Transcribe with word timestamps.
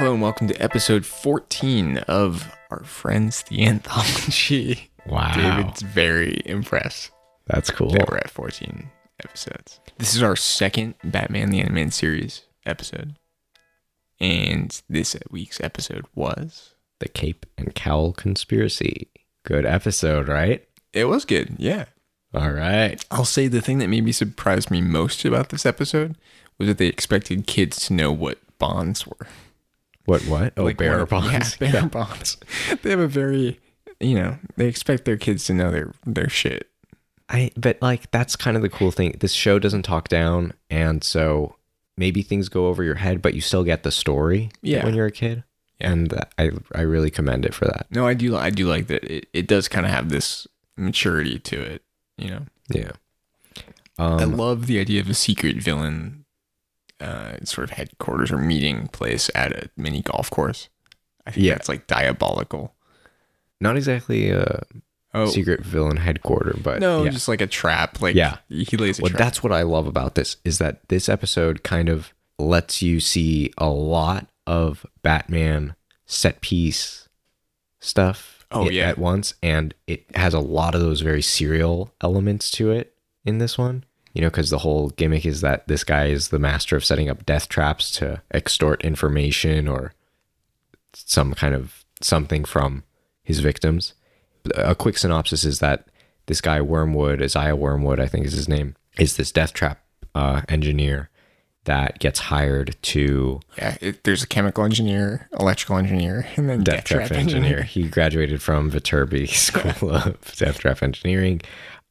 Hello 0.00 0.14
and 0.14 0.22
welcome 0.22 0.48
to 0.48 0.54
episode 0.62 1.04
14 1.04 1.98
of 2.08 2.50
Our 2.70 2.84
Friends 2.84 3.42
the 3.42 3.66
Anthology. 3.66 4.90
Wow. 5.04 5.34
David's 5.34 5.82
very 5.82 6.40
impressed 6.46 7.10
That's 7.46 7.70
cool. 7.70 7.90
that 7.90 8.08
we're 8.08 8.16
at 8.16 8.30
14 8.30 8.88
episodes. 9.22 9.78
This 9.98 10.14
is 10.14 10.22
our 10.22 10.36
second 10.36 10.94
Batman 11.04 11.50
the 11.50 11.60
Animated 11.60 11.92
Series 11.92 12.44
episode. 12.64 13.16
And 14.18 14.80
this 14.88 15.14
week's 15.30 15.60
episode 15.60 16.06
was. 16.14 16.72
The 17.00 17.08
Cape 17.08 17.44
and 17.58 17.74
Cowl 17.74 18.14
Conspiracy. 18.14 19.10
Good 19.44 19.66
episode, 19.66 20.28
right? 20.28 20.66
It 20.94 21.08
was 21.08 21.26
good, 21.26 21.56
yeah. 21.58 21.84
All 22.32 22.52
right. 22.52 23.04
I'll 23.10 23.26
say 23.26 23.48
the 23.48 23.60
thing 23.60 23.76
that 23.80 23.88
maybe 23.88 24.12
surprised 24.12 24.70
me 24.70 24.80
most 24.80 25.26
about 25.26 25.50
this 25.50 25.66
episode 25.66 26.16
was 26.56 26.68
that 26.68 26.78
they 26.78 26.86
expected 26.86 27.46
kids 27.46 27.84
to 27.88 27.92
know 27.92 28.10
what 28.12 28.38
bonds 28.58 29.06
were. 29.06 29.26
What, 30.06 30.22
what? 30.22 30.52
Oh, 30.56 30.64
Like 30.64 30.76
bearer 30.78 31.06
bonds. 31.06 31.56
Yeah, 31.60 31.70
bearer 31.72 31.86
bonds. 31.90 32.36
They 32.82 32.90
have 32.90 33.00
a 33.00 33.06
very, 33.08 33.60
you 34.00 34.14
know, 34.14 34.38
they 34.56 34.66
expect 34.66 35.04
their 35.04 35.16
kids 35.16 35.44
to 35.46 35.54
know 35.54 35.70
their 35.70 35.92
their 36.04 36.28
shit. 36.28 36.68
I, 37.28 37.52
but 37.56 37.78
like, 37.80 38.10
that's 38.10 38.34
kind 38.34 38.56
of 38.56 38.62
the 38.62 38.68
cool 38.68 38.90
thing. 38.90 39.16
This 39.20 39.32
show 39.32 39.58
doesn't 39.60 39.82
talk 39.84 40.08
down. 40.08 40.52
And 40.68 41.04
so 41.04 41.54
maybe 41.96 42.22
things 42.22 42.48
go 42.48 42.66
over 42.66 42.82
your 42.82 42.96
head, 42.96 43.22
but 43.22 43.34
you 43.34 43.40
still 43.40 43.62
get 43.62 43.84
the 43.84 43.92
story 43.92 44.50
Yeah. 44.62 44.84
when 44.84 44.94
you're 44.94 45.06
a 45.06 45.12
kid. 45.12 45.44
And 45.80 46.12
I, 46.38 46.50
I 46.74 46.80
really 46.80 47.10
commend 47.10 47.46
it 47.46 47.54
for 47.54 47.66
that. 47.66 47.86
No, 47.90 48.04
I 48.06 48.14
do. 48.14 48.36
I 48.36 48.50
do 48.50 48.66
like 48.66 48.88
that. 48.88 49.04
It, 49.04 49.28
it 49.32 49.46
does 49.46 49.68
kind 49.68 49.86
of 49.86 49.92
have 49.92 50.08
this 50.08 50.48
maturity 50.76 51.38
to 51.38 51.60
it. 51.60 51.82
You 52.18 52.30
know, 52.30 52.42
Yeah. 52.68 52.90
I 53.98 54.22
Um, 54.24 54.36
love 54.36 54.66
the 54.66 54.80
idea 54.80 55.00
of 55.00 55.08
a 55.08 55.14
secret 55.14 55.56
villain, 55.58 56.19
uh, 57.00 57.36
sort 57.44 57.64
of 57.64 57.70
headquarters 57.76 58.30
or 58.30 58.36
meeting 58.38 58.88
place 58.88 59.30
at 59.34 59.52
a 59.52 59.70
mini 59.76 60.02
golf 60.02 60.30
course. 60.30 60.68
I 61.26 61.30
think 61.32 61.46
Yeah. 61.46 61.54
that's 61.54 61.68
like 61.68 61.86
diabolical. 61.86 62.74
not 63.60 63.76
exactly 63.76 64.30
a 64.30 64.62
Oh 65.12 65.26
secret 65.26 65.60
villain 65.64 65.96
headquarter, 65.98 66.56
but 66.62 66.80
no, 66.80 67.02
yeah. 67.04 67.10
just 67.10 67.26
like 67.28 67.40
a 67.40 67.46
trap. 67.46 68.00
Like 68.00 68.14
Yeah. 68.14 68.38
he 68.48 68.76
lays 68.76 68.98
a 68.98 69.02
Well, 69.02 69.10
trap. 69.10 69.18
that's 69.18 69.42
what 69.42 69.52
I 69.52 69.62
love 69.62 69.86
about 69.86 70.14
this 70.14 70.36
is 70.44 70.58
that 70.58 70.88
this 70.88 71.08
episode 71.08 71.62
kind 71.62 71.88
of 71.88 72.14
lets 72.38 72.80
you 72.80 73.00
see 73.00 73.52
a 73.58 73.68
lot 73.68 74.28
of 74.46 74.86
Batman 75.02 75.74
set 76.06 76.40
piece 76.40 77.08
stuff 77.80 78.46
Oh, 78.52 78.68
yeah. 78.68 78.88
at 78.88 78.98
once 78.98 79.34
and 79.42 79.74
it 79.86 80.04
has 80.16 80.32
a 80.34 80.40
lot 80.40 80.74
of 80.74 80.80
those 80.80 81.00
very 81.02 81.22
serial 81.22 81.92
elements 82.00 82.50
to 82.52 82.70
it 82.72 82.94
in 83.24 83.38
this 83.38 83.56
one 83.58 83.84
you 84.12 84.20
know 84.20 84.28
because 84.30 84.50
the 84.50 84.58
whole 84.58 84.90
gimmick 84.90 85.24
is 85.24 85.40
that 85.40 85.66
this 85.68 85.84
guy 85.84 86.06
is 86.06 86.28
the 86.28 86.38
master 86.38 86.76
of 86.76 86.84
setting 86.84 87.08
up 87.08 87.26
death 87.26 87.48
traps 87.48 87.90
to 87.90 88.22
extort 88.32 88.82
information 88.82 89.68
or 89.68 89.92
some 90.94 91.34
kind 91.34 91.54
of 91.54 91.84
something 92.00 92.44
from 92.44 92.82
his 93.22 93.40
victims 93.40 93.94
a 94.54 94.74
quick 94.74 94.98
synopsis 94.98 95.44
is 95.44 95.58
that 95.60 95.86
this 96.26 96.40
guy 96.40 96.60
Wormwood, 96.60 97.22
Isaiah 97.22 97.56
Wormwood, 97.56 98.00
I 98.00 98.06
think 98.06 98.26
is 98.26 98.32
his 98.32 98.48
name, 98.48 98.76
is 98.98 99.16
this 99.16 99.32
death 99.32 99.52
trap 99.52 99.82
uh, 100.14 100.42
engineer 100.48 101.10
that 101.64 101.98
gets 101.98 102.18
hired 102.20 102.76
to 102.82 103.40
yeah. 103.58 103.76
It, 103.80 104.04
there's 104.04 104.22
a 104.22 104.26
chemical 104.26 104.64
engineer, 104.64 105.28
electrical 105.38 105.76
engineer, 105.76 106.26
and 106.36 106.48
then 106.48 106.64
death 106.64 106.84
trap 106.84 107.12
engineer. 107.12 107.62
He 107.62 107.88
graduated 107.88 108.40
from 108.42 108.70
Viterbi 108.70 109.28
School 109.80 109.90
of 109.90 110.36
Death 110.36 110.58
Trap 110.58 110.82
Engineering, 110.82 111.42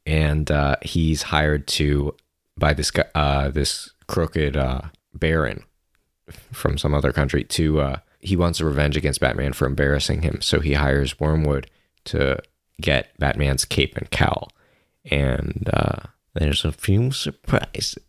and 0.09 0.49
uh, 0.49 0.75
he's 0.81 1.21
hired 1.21 1.67
to 1.67 2.15
by 2.57 2.73
this 2.73 2.89
guy, 2.89 3.05
uh, 3.13 3.49
this 3.49 3.91
crooked 4.07 4.57
uh, 4.57 4.81
baron 5.13 5.63
from 6.51 6.79
some 6.79 6.95
other 6.95 7.13
country 7.13 7.43
to. 7.43 7.79
Uh, 7.79 7.97
he 8.19 8.35
wants 8.35 8.59
a 8.59 8.65
revenge 8.65 8.97
against 8.97 9.21
Batman 9.21 9.53
for 9.53 9.67
embarrassing 9.67 10.23
him, 10.23 10.41
so 10.41 10.59
he 10.59 10.73
hires 10.73 11.19
Wormwood 11.19 11.69
to 12.05 12.39
get 12.81 13.15
Batman's 13.19 13.65
cape 13.65 13.95
and 13.95 14.09
cowl, 14.09 14.49
and 15.05 15.69
uh, 15.71 16.07
there's 16.33 16.65
a 16.65 16.71
few 16.71 17.11
surprises. 17.11 17.99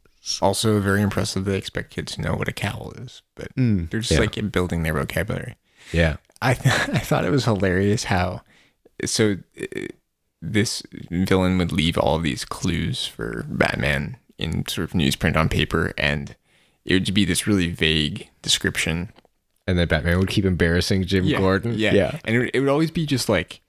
Also, 0.41 0.81
very 0.81 1.03
impressive. 1.03 1.45
They 1.45 1.59
expect 1.59 1.91
kids 1.91 2.15
to 2.15 2.23
know 2.23 2.35
what 2.35 2.49
a 2.49 2.53
cowl 2.53 2.93
is, 2.97 3.21
but 3.35 3.49
they're 3.57 4.01
just 4.01 4.13
yeah. 4.13 4.21
like 4.21 4.53
building 4.53 4.85
their 4.85 4.95
vocabulary. 4.95 5.57
Yeah, 5.93 6.17
I 6.41 6.55
th- 6.55 6.75
I 6.89 6.99
thought 6.99 7.27
it 7.27 7.31
was 7.31 7.45
hilarious 7.45 8.05
how 8.05 8.41
so 9.05 9.37
uh, 9.61 9.87
this 10.43 10.83
villain 11.11 11.59
would 11.59 11.73
leave 11.73 11.99
all 11.99 12.17
of 12.17 12.23
these 12.23 12.45
clues 12.45 13.07
for 13.07 13.45
Batman 13.49 14.17
in 14.39 14.67
sort 14.67 14.85
of 14.89 14.93
newsprint 14.99 15.37
on 15.37 15.49
paper, 15.49 15.93
and 15.99 16.35
it 16.85 16.95
would 16.95 17.15
be 17.15 17.25
this 17.25 17.47
really 17.47 17.69
vague 17.71 18.29
description. 18.43 19.13
and 19.67 19.79
then 19.79 19.87
Batman 19.87 20.19
would 20.19 20.31
keep 20.31 20.45
embarrassing 20.45 21.05
Jim 21.05 21.29
Gordon. 21.31 21.75
yeah, 21.77 21.93
yeah. 21.93 22.19
and 22.25 22.35
it 22.37 22.39
would, 22.39 22.51
it 22.55 22.61
would 22.61 22.69
always 22.71 22.91
be 22.91 23.05
just 23.07 23.29
like, 23.29 23.61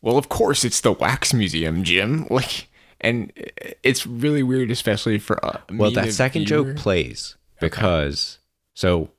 well, 0.00 0.16
of 0.16 0.28
course 0.28 0.64
it's 0.64 0.80
the 0.80 0.92
wax 0.92 1.32
museum, 1.34 1.84
Jim. 1.84 2.26
Like, 2.30 2.68
and 3.00 3.30
it's 3.82 4.06
really 4.06 4.42
weird, 4.42 4.70
especially 4.70 5.18
for 5.18 5.44
uh, 5.44 5.58
Well, 5.70 5.90
that 5.90 6.12
second 6.12 6.46
viewer. 6.46 6.64
joke 6.72 6.76
plays 6.76 7.36
because 7.60 8.38
so 8.72 9.10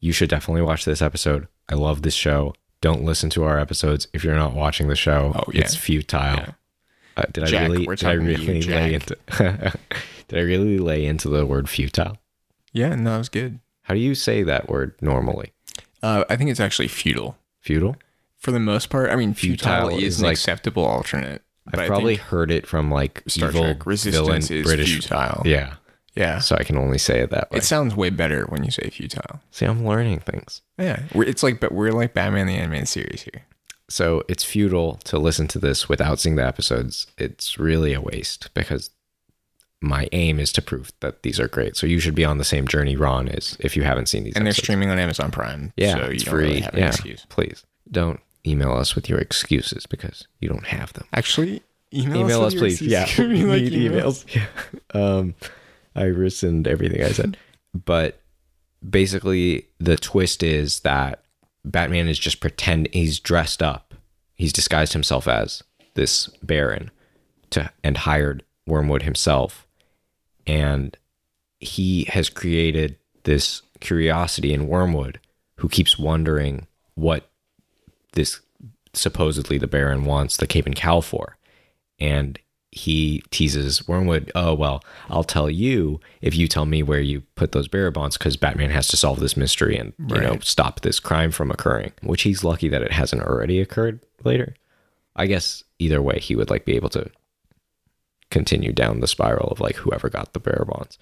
you 0.00 0.12
should 0.12 0.28
definitely 0.28 0.62
watch 0.62 0.84
this 0.84 1.00
episode. 1.00 1.46
I 1.68 1.76
love 1.76 2.02
this 2.02 2.14
show. 2.14 2.54
Don't 2.82 3.02
listen 3.04 3.30
to 3.30 3.44
our 3.44 3.58
episodes 3.58 4.06
if 4.12 4.22
you're 4.24 4.34
not 4.36 4.52
watching 4.52 4.88
the 4.88 4.94
show. 4.96 5.32
Oh, 5.34 5.50
yeah. 5.52 5.62
It's 5.62 5.74
futile. 5.74 6.20
Yeah. 6.36 6.50
Uh, 7.16 7.22
did 7.32 7.46
Jack, 7.46 7.62
I 7.62 7.66
really? 7.66 7.86
Did 7.86 8.04
I 8.04 8.14
to 8.16 8.20
you, 8.20 8.26
really 8.26 8.62
lay 8.62 8.94
into? 8.94 9.16
did 10.28 10.38
I 10.38 10.42
really 10.42 10.78
lay 10.78 11.06
into 11.06 11.28
the 11.28 11.46
word 11.46 11.68
futile? 11.70 12.18
Yeah, 12.72 12.94
no, 12.94 13.14
it 13.14 13.18
was 13.18 13.28
good. 13.28 13.60
How 13.82 13.94
do 13.94 14.00
you 14.00 14.14
say 14.14 14.42
that 14.42 14.68
word 14.68 14.94
normally? 15.00 15.52
Uh, 16.02 16.24
I 16.28 16.36
think 16.36 16.50
it's 16.50 16.60
actually 16.60 16.88
futile. 16.88 17.36
Futile. 17.60 17.96
For 18.38 18.50
the 18.50 18.58
most 18.60 18.90
part, 18.90 19.10
I 19.10 19.16
mean, 19.16 19.34
futile, 19.34 19.88
Futile 19.88 19.98
is 19.98 20.04
is 20.14 20.20
an 20.20 20.26
like- 20.26 20.32
acceptable 20.32 20.84
alternate. 20.84 21.42
I 21.72 21.82
I've 21.82 21.86
probably 21.86 22.16
heard 22.16 22.50
it 22.50 22.66
from 22.66 22.90
like 22.90 23.22
Star 23.28 23.50
evil 23.50 23.62
Trek 23.62 23.86
Resistance 23.86 24.48
villain 24.48 24.60
is 24.60 24.66
British. 24.66 24.90
futile. 24.94 25.42
Yeah, 25.46 25.74
Yeah. 26.14 26.40
so 26.40 26.56
I 26.56 26.64
can 26.64 26.76
only 26.76 26.98
say 26.98 27.20
it 27.20 27.30
that 27.30 27.50
way. 27.50 27.58
It 27.58 27.64
sounds 27.64 27.94
way 27.96 28.10
better 28.10 28.44
when 28.48 28.64
you 28.64 28.70
say 28.70 28.90
futile. 28.90 29.40
See, 29.50 29.64
I'm 29.66 29.86
learning 29.86 30.20
things. 30.20 30.60
Yeah. 30.78 31.02
We're, 31.14 31.24
it's 31.24 31.42
like, 31.42 31.58
but 31.60 31.72
we're 31.72 31.92
like 31.92 32.12
Batman 32.14 32.46
the 32.46 32.54
Animated 32.56 32.88
Series 32.88 33.22
here. 33.22 33.42
so 33.88 34.22
it's 34.28 34.44
futile 34.44 34.96
to 35.04 35.18
listen 35.18 35.48
to 35.48 35.58
this 35.58 35.88
without 35.88 36.18
seeing 36.18 36.36
the 36.36 36.46
episodes. 36.46 37.06
It's 37.18 37.58
really 37.58 37.92
a 37.94 38.00
waste 38.00 38.50
because 38.54 38.90
my 39.80 40.08
aim 40.12 40.38
is 40.38 40.52
to 40.52 40.62
prove 40.62 40.92
that 41.00 41.22
these 41.24 41.40
are 41.40 41.48
great. 41.48 41.76
So 41.76 41.86
you 41.86 41.98
should 41.98 42.14
be 42.14 42.24
on 42.24 42.38
the 42.38 42.44
same 42.44 42.68
journey 42.68 42.94
Ron 42.94 43.26
is 43.28 43.56
if 43.58 43.76
you 43.76 43.82
haven't 43.82 44.06
seen 44.06 44.24
these. 44.24 44.34
And 44.36 44.46
they're 44.46 44.52
streaming 44.52 44.90
on 44.90 44.98
Amazon 44.98 45.30
Prime. 45.30 45.72
Yeah, 45.76 45.94
So 45.94 46.04
you 46.06 46.10
it's 46.12 46.22
free. 46.24 46.44
really 46.44 46.60
have 46.60 46.74
an 46.74 46.80
yeah, 46.80 46.88
excuse. 46.88 47.26
please 47.28 47.64
don't 47.90 48.20
email 48.46 48.72
us 48.72 48.94
with 48.94 49.08
your 49.08 49.18
excuses 49.18 49.86
because 49.86 50.26
you 50.40 50.48
don't 50.48 50.66
have 50.66 50.92
them. 50.92 51.06
Actually, 51.12 51.62
email, 51.92 52.20
email 52.20 52.42
us, 52.42 52.52
your 52.54 52.60
please. 52.62 52.80
Yeah, 52.82 53.06
me, 53.18 53.44
like, 53.44 53.62
need 53.62 53.72
emails. 53.90 54.24
Yeah. 54.34 54.46
Um, 54.94 55.34
I 55.94 56.04
rescind 56.04 56.66
everything 56.66 57.02
I 57.02 57.12
said, 57.12 57.36
but 57.84 58.20
basically 58.88 59.66
the 59.78 59.96
twist 59.96 60.42
is 60.42 60.80
that 60.80 61.22
Batman 61.64 62.08
is 62.08 62.18
just 62.18 62.40
pretend 62.40 62.88
he's 62.92 63.20
dressed 63.20 63.62
up. 63.62 63.94
He's 64.34 64.52
disguised 64.52 64.92
himself 64.92 65.28
as 65.28 65.62
this 65.94 66.26
Baron 66.42 66.90
to 67.50 67.70
and 67.84 67.98
hired 67.98 68.44
Wormwood 68.66 69.02
himself, 69.02 69.66
and 70.46 70.96
he 71.60 72.04
has 72.04 72.28
created 72.28 72.96
this 73.24 73.62
curiosity 73.80 74.52
in 74.52 74.66
Wormwood, 74.66 75.20
who 75.56 75.68
keeps 75.68 75.98
wondering 75.98 76.66
what 76.94 77.30
this 78.14 78.40
supposedly 78.94 79.58
the 79.58 79.66
Baron 79.66 80.04
wants 80.04 80.36
the 80.36 80.46
Cape 80.46 80.66
and 80.66 80.76
Cowl 80.76 81.02
for, 81.02 81.36
and 81.98 82.38
he 82.72 83.22
teases 83.30 83.86
Wormwood, 83.86 84.32
"Oh 84.34 84.54
well, 84.54 84.82
I'll 85.10 85.24
tell 85.24 85.50
you 85.50 86.00
if 86.22 86.34
you 86.34 86.48
tell 86.48 86.64
me 86.64 86.82
where 86.82 87.00
you 87.00 87.20
put 87.36 87.52
those 87.52 87.68
bearer 87.68 87.90
bonds, 87.90 88.16
because 88.16 88.36
Batman 88.36 88.70
has 88.70 88.88
to 88.88 88.96
solve 88.96 89.20
this 89.20 89.36
mystery 89.36 89.76
and 89.76 89.92
you 90.08 90.20
know 90.20 90.38
stop 90.40 90.80
this 90.80 90.98
crime 90.98 91.30
from 91.30 91.50
occurring." 91.50 91.92
Which 92.02 92.22
he's 92.22 92.42
lucky 92.42 92.68
that 92.68 92.82
it 92.82 92.92
hasn't 92.92 93.22
already 93.22 93.60
occurred 93.60 94.00
later. 94.24 94.56
I 95.14 95.26
guess 95.26 95.62
either 95.78 96.00
way, 96.00 96.18
he 96.18 96.34
would 96.34 96.48
like 96.48 96.64
be 96.64 96.74
able 96.74 96.88
to 96.90 97.10
continue 98.30 98.72
down 98.72 99.00
the 99.00 99.06
spiral 99.06 99.48
of 99.48 99.60
like 99.60 99.76
whoever 99.76 100.08
got 100.08 100.32
the 100.32 100.40
bearer 100.40 100.64
bonds. 100.64 100.98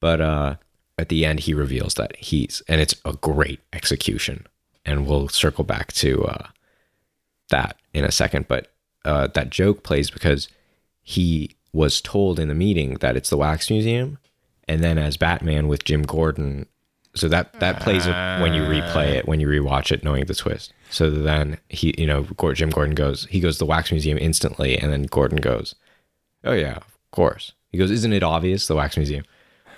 But 0.00 0.22
uh, 0.22 0.56
at 0.98 1.10
the 1.10 1.26
end, 1.26 1.40
he 1.40 1.52
reveals 1.52 1.94
that 1.94 2.16
he's, 2.16 2.62
and 2.66 2.80
it's 2.80 2.94
a 3.04 3.12
great 3.12 3.60
execution. 3.72 4.46
And 4.86 5.06
we'll 5.06 5.28
circle 5.28 5.64
back 5.64 5.92
to 5.94 6.24
uh, 6.24 6.46
that 7.50 7.76
in 7.92 8.04
a 8.04 8.10
second. 8.10 8.48
But 8.48 8.72
uh, 9.04 9.26
that 9.28 9.50
joke 9.50 9.82
plays 9.82 10.10
because 10.10 10.48
he 11.02 11.56
was 11.72 12.00
told 12.00 12.38
in 12.38 12.48
the 12.48 12.54
meeting 12.54 12.94
that 12.94 13.16
it's 13.16 13.30
the 13.30 13.36
Wax 13.36 13.70
Museum, 13.70 14.18
and 14.68 14.82
then 14.82 14.98
as 14.98 15.16
Batman 15.16 15.68
with 15.68 15.84
Jim 15.84 16.02
Gordon. 16.02 16.66
So 17.16 17.28
that 17.28 17.58
that 17.58 17.80
plays 17.80 18.06
when 18.06 18.54
you 18.54 18.62
replay 18.62 19.14
it, 19.14 19.26
when 19.26 19.40
you 19.40 19.48
rewatch 19.48 19.90
it, 19.90 20.04
knowing 20.04 20.26
the 20.26 20.34
twist. 20.34 20.72
So 20.90 21.10
then 21.10 21.58
he, 21.68 21.94
you 21.98 22.06
know, 22.06 22.22
Jim 22.54 22.70
Gordon 22.70 22.94
goes, 22.94 23.26
he 23.26 23.40
goes 23.40 23.56
to 23.56 23.60
the 23.60 23.66
Wax 23.66 23.90
Museum 23.90 24.16
instantly, 24.18 24.78
and 24.78 24.92
then 24.92 25.04
Gordon 25.04 25.38
goes, 25.38 25.74
"Oh 26.44 26.52
yeah, 26.52 26.76
of 26.76 27.10
course." 27.10 27.52
He 27.70 27.78
goes, 27.78 27.90
"Isn't 27.90 28.12
it 28.12 28.22
obvious 28.22 28.66
the 28.66 28.76
Wax 28.76 28.96
Museum?" 28.96 29.24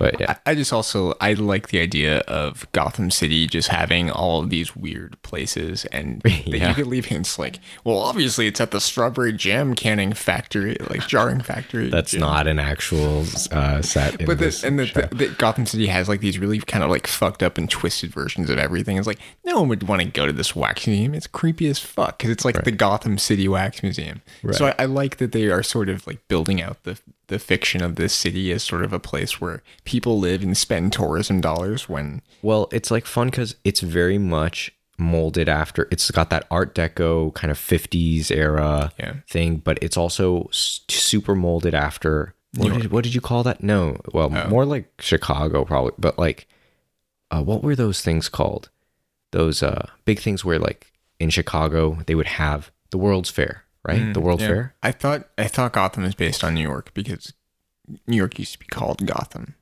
But 0.02 0.20
yeah, 0.20 0.36
I, 0.46 0.50
I 0.50 0.54
just 0.54 0.72
also 0.72 1.14
I 1.20 1.34
like 1.34 1.68
the 1.68 1.78
idea 1.80 2.18
of 2.20 2.70
Gotham 2.72 3.10
City 3.10 3.46
just 3.46 3.68
having 3.68 4.10
all 4.10 4.40
of 4.42 4.50
these 4.50 4.74
weird 4.76 5.20
places, 5.22 5.84
and 5.86 6.20
that 6.22 6.46
Yeah. 6.46 6.68
you 6.70 6.74
could 6.74 6.86
leave 6.88 7.06
hints 7.06 7.38
like, 7.38 7.60
well, 7.84 7.98
obviously 7.98 8.46
it's 8.46 8.60
at 8.60 8.70
the 8.72 8.80
strawberry 8.80 9.32
jam 9.32 9.74
canning 9.74 10.12
factory, 10.12 10.76
like 10.90 11.06
jarring 11.06 11.40
factory. 11.40 11.88
that's 11.88 12.10
jam. 12.12 12.20
not 12.20 12.46
an 12.48 12.58
actual 12.58 13.24
uh, 13.52 13.80
set. 13.82 14.20
In 14.20 14.26
But 14.26 14.38
this 14.38 14.64
and 14.64 14.78
the, 14.78 14.86
the, 15.10 15.14
the 15.14 15.28
Gotham 15.38 15.66
City 15.66 15.86
has 15.86 16.08
like 16.08 16.20
these 16.20 16.38
really 16.38 16.58
kind 16.58 16.82
of 16.84 16.90
like 16.90 17.06
fucked 17.06 17.42
up 17.42 17.56
and 17.58 17.70
twisted 17.70 18.10
versions 18.12 18.50
of 18.50 18.58
everything. 18.58 18.96
It's 18.96 19.06
like 19.06 19.20
no 19.44 19.60
one 19.60 19.68
would 19.68 19.84
want 19.84 20.02
to 20.02 20.08
go 20.08 20.26
to 20.26 20.32
this 20.32 20.56
wax 20.56 20.86
museum. 20.86 21.14
It's 21.14 21.26
creepy 21.26 21.68
as 21.68 21.78
fuck 21.78 22.18
because 22.18 22.30
it's 22.30 22.44
like 22.44 22.64
the 22.64 22.72
Gotham 22.72 23.18
City 23.18 23.46
Wax 23.48 23.82
Museum. 23.82 24.22
So 24.52 24.66
I, 24.66 24.74
I 24.80 24.84
like 24.86 25.18
that 25.18 25.32
they 25.32 25.46
are 25.48 25.62
sort 25.62 25.88
of 25.88 26.06
like 26.06 26.26
building 26.28 26.60
out 26.60 26.82
the 26.82 26.98
the 27.32 27.38
fiction 27.38 27.82
of 27.82 27.96
this 27.96 28.12
city 28.12 28.52
as 28.52 28.62
sort 28.62 28.84
of 28.84 28.92
a 28.92 29.00
place 29.00 29.40
where 29.40 29.62
people 29.84 30.18
live 30.20 30.42
and 30.42 30.56
spend 30.56 30.92
tourism 30.92 31.40
dollars. 31.40 31.88
When 31.88 32.22
Well, 32.42 32.68
it's 32.72 32.90
like 32.90 33.06
fun 33.06 33.28
because 33.30 33.56
it's 33.64 33.80
very 33.80 34.18
much 34.18 34.72
molded 34.98 35.48
after. 35.48 35.88
It's 35.90 36.10
got 36.10 36.30
that 36.30 36.46
Art 36.50 36.74
Deco 36.74 37.34
kind 37.34 37.50
of 37.50 37.58
'50s 37.58 38.30
era 38.30 38.92
Yeah. 38.98 39.14
thing, 39.28 39.56
but 39.56 39.78
it's 39.82 39.96
also 39.96 40.48
super 40.52 41.34
molded 41.34 41.74
after. 41.74 42.34
What 42.54 42.74
did, 42.74 42.90
what 42.92 43.02
did 43.04 43.14
you 43.14 43.22
call 43.22 43.42
that? 43.44 43.62
No, 43.62 43.96
well, 44.12 44.28
more 44.28 44.66
like 44.66 44.92
Chicago 45.00 45.64
probably, 45.64 45.92
but 45.98 46.18
like, 46.18 46.46
uh, 47.30 47.42
what 47.42 47.62
were 47.62 47.74
those 47.74 48.02
things 48.02 48.28
called? 48.28 48.68
Those 49.30 49.62
uh, 49.62 49.86
big 50.04 50.20
things 50.20 50.44
where 50.44 50.58
like 50.58 50.92
in 51.18 51.30
Chicago 51.30 51.98
they 52.06 52.14
would 52.14 52.26
have 52.26 52.70
the 52.90 52.98
World's 52.98 53.30
Fair, 53.30 53.64
right? 53.84 54.12
the 54.12 54.20
mm, 54.20 54.22
World 54.22 54.40
yeah, 54.40 54.48
Fair. 54.48 54.74
I 54.82 54.92
thought 54.92 55.28
I 55.38 55.48
thought 55.48 55.72
Gotham 55.72 56.04
is 56.04 56.14
based 56.14 56.44
on 56.44 56.54
New 56.54 56.62
York 56.62 56.92
because 56.94 57.32
New 58.06 58.16
York 58.16 58.38
used 58.38 58.52
to 58.52 58.58
be 58.58 58.66
called 58.66 59.06
Gotham. 59.06 59.54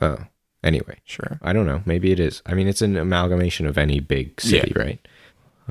Oh, 0.00 0.18
anyway, 0.62 0.98
Sure. 1.04 1.38
I 1.42 1.52
don't 1.52 1.66
know. 1.66 1.82
Maybe 1.86 2.12
it 2.12 2.20
is. 2.20 2.42
I 2.46 2.54
mean, 2.54 2.68
it's 2.68 2.82
an 2.82 2.96
amalgamation 2.96 3.66
of 3.66 3.78
any 3.78 4.00
big 4.00 4.40
city, 4.40 4.72
right? 4.76 5.06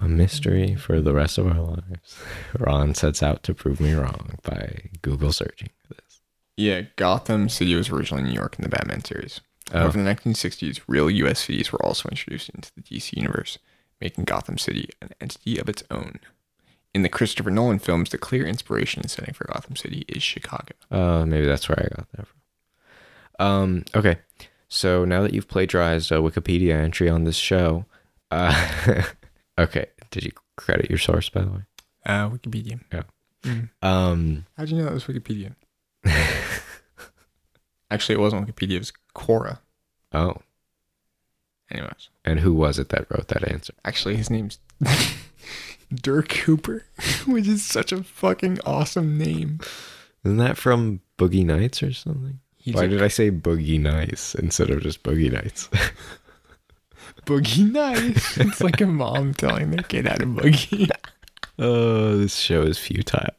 A 0.02 0.08
mystery 0.08 0.76
for 0.76 1.00
the 1.00 1.14
rest 1.14 1.38
of 1.38 1.48
our 1.48 1.62
lives. 1.62 2.18
Ron 2.60 2.94
sets 2.94 3.24
out 3.24 3.44
to 3.44 3.54
prove 3.54 3.80
me 3.80 3.94
wrong 3.94 4.38
by 4.44 4.90
Google 5.02 5.32
searching 5.32 5.70
this. 5.90 6.22
Yeah, 6.58 6.82
Gotham 6.96 7.50
City 7.50 7.76
was 7.76 7.90
originally 7.90 8.24
New 8.24 8.34
York 8.34 8.56
in 8.58 8.64
the 8.64 8.70
Batman 8.70 9.04
series. 9.04 9.42
Oh. 9.74 9.86
Over 9.86 10.02
the 10.02 10.10
1960s, 10.10 10.82
real 10.88 11.10
U.S. 11.10 11.40
cities 11.40 11.72
were 11.72 11.84
also 11.84 12.08
introduced 12.10 12.50
into 12.50 12.72
the 12.76 12.82
DC 12.82 13.14
universe, 13.14 13.58
making 14.00 14.26
Gotham 14.26 14.58
City 14.58 14.90
an 15.02 15.10
entity 15.20 15.58
of 15.58 15.68
its 15.68 15.84
own. 15.90 16.20
In 16.96 17.02
the 17.02 17.10
Christopher 17.10 17.52
Nolan 17.52 17.80
films, 17.80 18.10
the 18.12 18.18
clear 18.18 18.46
inspiration 18.48 19.02
and 19.02 19.12
setting 19.12 19.34
for 19.34 19.44
Gotham 19.52 19.76
City 19.76 20.06
is 20.08 20.24
Chicago. 20.24 20.74
Uh, 20.90 21.26
maybe 21.26 21.46
that's 21.46 21.68
where 21.68 21.78
I 21.78 21.94
got 21.94 22.08
that 22.14 22.26
from. 22.26 22.40
Um, 23.38 23.84
okay. 23.94 24.20
So 24.70 25.04
now 25.04 25.22
that 25.22 25.34
you've 25.34 25.50
plagiarized 25.50 26.10
a 26.14 26.16
Wikipedia 26.20 26.76
entry 26.76 27.10
on 27.10 27.26
this 27.26 27.36
show, 27.36 27.84
uh, 28.32 29.04
okay. 29.60 29.88
Did 30.10 30.24
you 30.24 30.32
credit 30.56 30.90
your 30.90 30.98
source, 30.98 31.28
by 31.28 31.42
the 31.42 31.52
way? 31.52 31.60
Uh, 32.06 32.30
Wikipedia. 32.30 32.80
Yeah. 32.94 33.04
Um, 33.82 34.46
How'd 34.56 34.70
you 34.70 34.78
know 34.78 34.86
that 34.86 34.94
was 34.94 35.04
Wikipedia? 35.04 35.54
Actually, 37.92 38.16
it 38.16 38.22
wasn't 38.22 38.48
Wikipedia, 38.48 38.76
it 38.78 38.80
was 38.80 38.94
Quora. 39.14 39.60
oh, 40.14 40.36
Anyways, 41.70 42.08
and 42.24 42.40
who 42.40 42.54
was 42.54 42.80
it 42.80 42.88
that 42.90 43.08
wrote 43.10 43.28
that 43.28 43.46
answer? 43.52 43.74
actually, 43.84 44.16
his 44.16 44.30
name's 44.30 44.60
Dirk 45.94 46.30
Cooper, 46.30 46.86
which 47.26 47.48
is 47.48 47.64
such 47.64 47.92
a 47.92 48.04
fucking 48.04 48.60
awesome 48.66 49.18
name. 49.18 49.60
Isn't 50.24 50.38
that 50.38 50.58
from 50.58 51.02
Boogie 51.18 51.46
Nights 51.46 51.84
or 51.84 51.94
something? 51.94 52.40
He's 52.58 52.76
Why 52.76 52.86
a 52.86 52.88
did 52.88 53.04
I 53.04 53.10
say 53.10 53.30
Boogie 53.30 53.80
Nights 53.80 54.34
instead 54.36 54.72
of 54.72 54.82
just 54.82 55.04
Boogie 55.04 55.32
Nights? 55.32 55.70
boogie 57.26 57.72
Nights. 57.72 58.38
it's 58.40 58.62
like 58.62 58.82
a 58.82 58.88
mom 58.88 59.34
telling 59.34 59.72
their 59.72 59.84
kid 59.84 60.08
how 60.08 60.16
to 60.16 60.26
boogie. 60.26 60.90
Oh, 61.60 62.18
this 62.18 62.36
show 62.36 62.64
is 62.64 62.78
futile. 62.78 63.30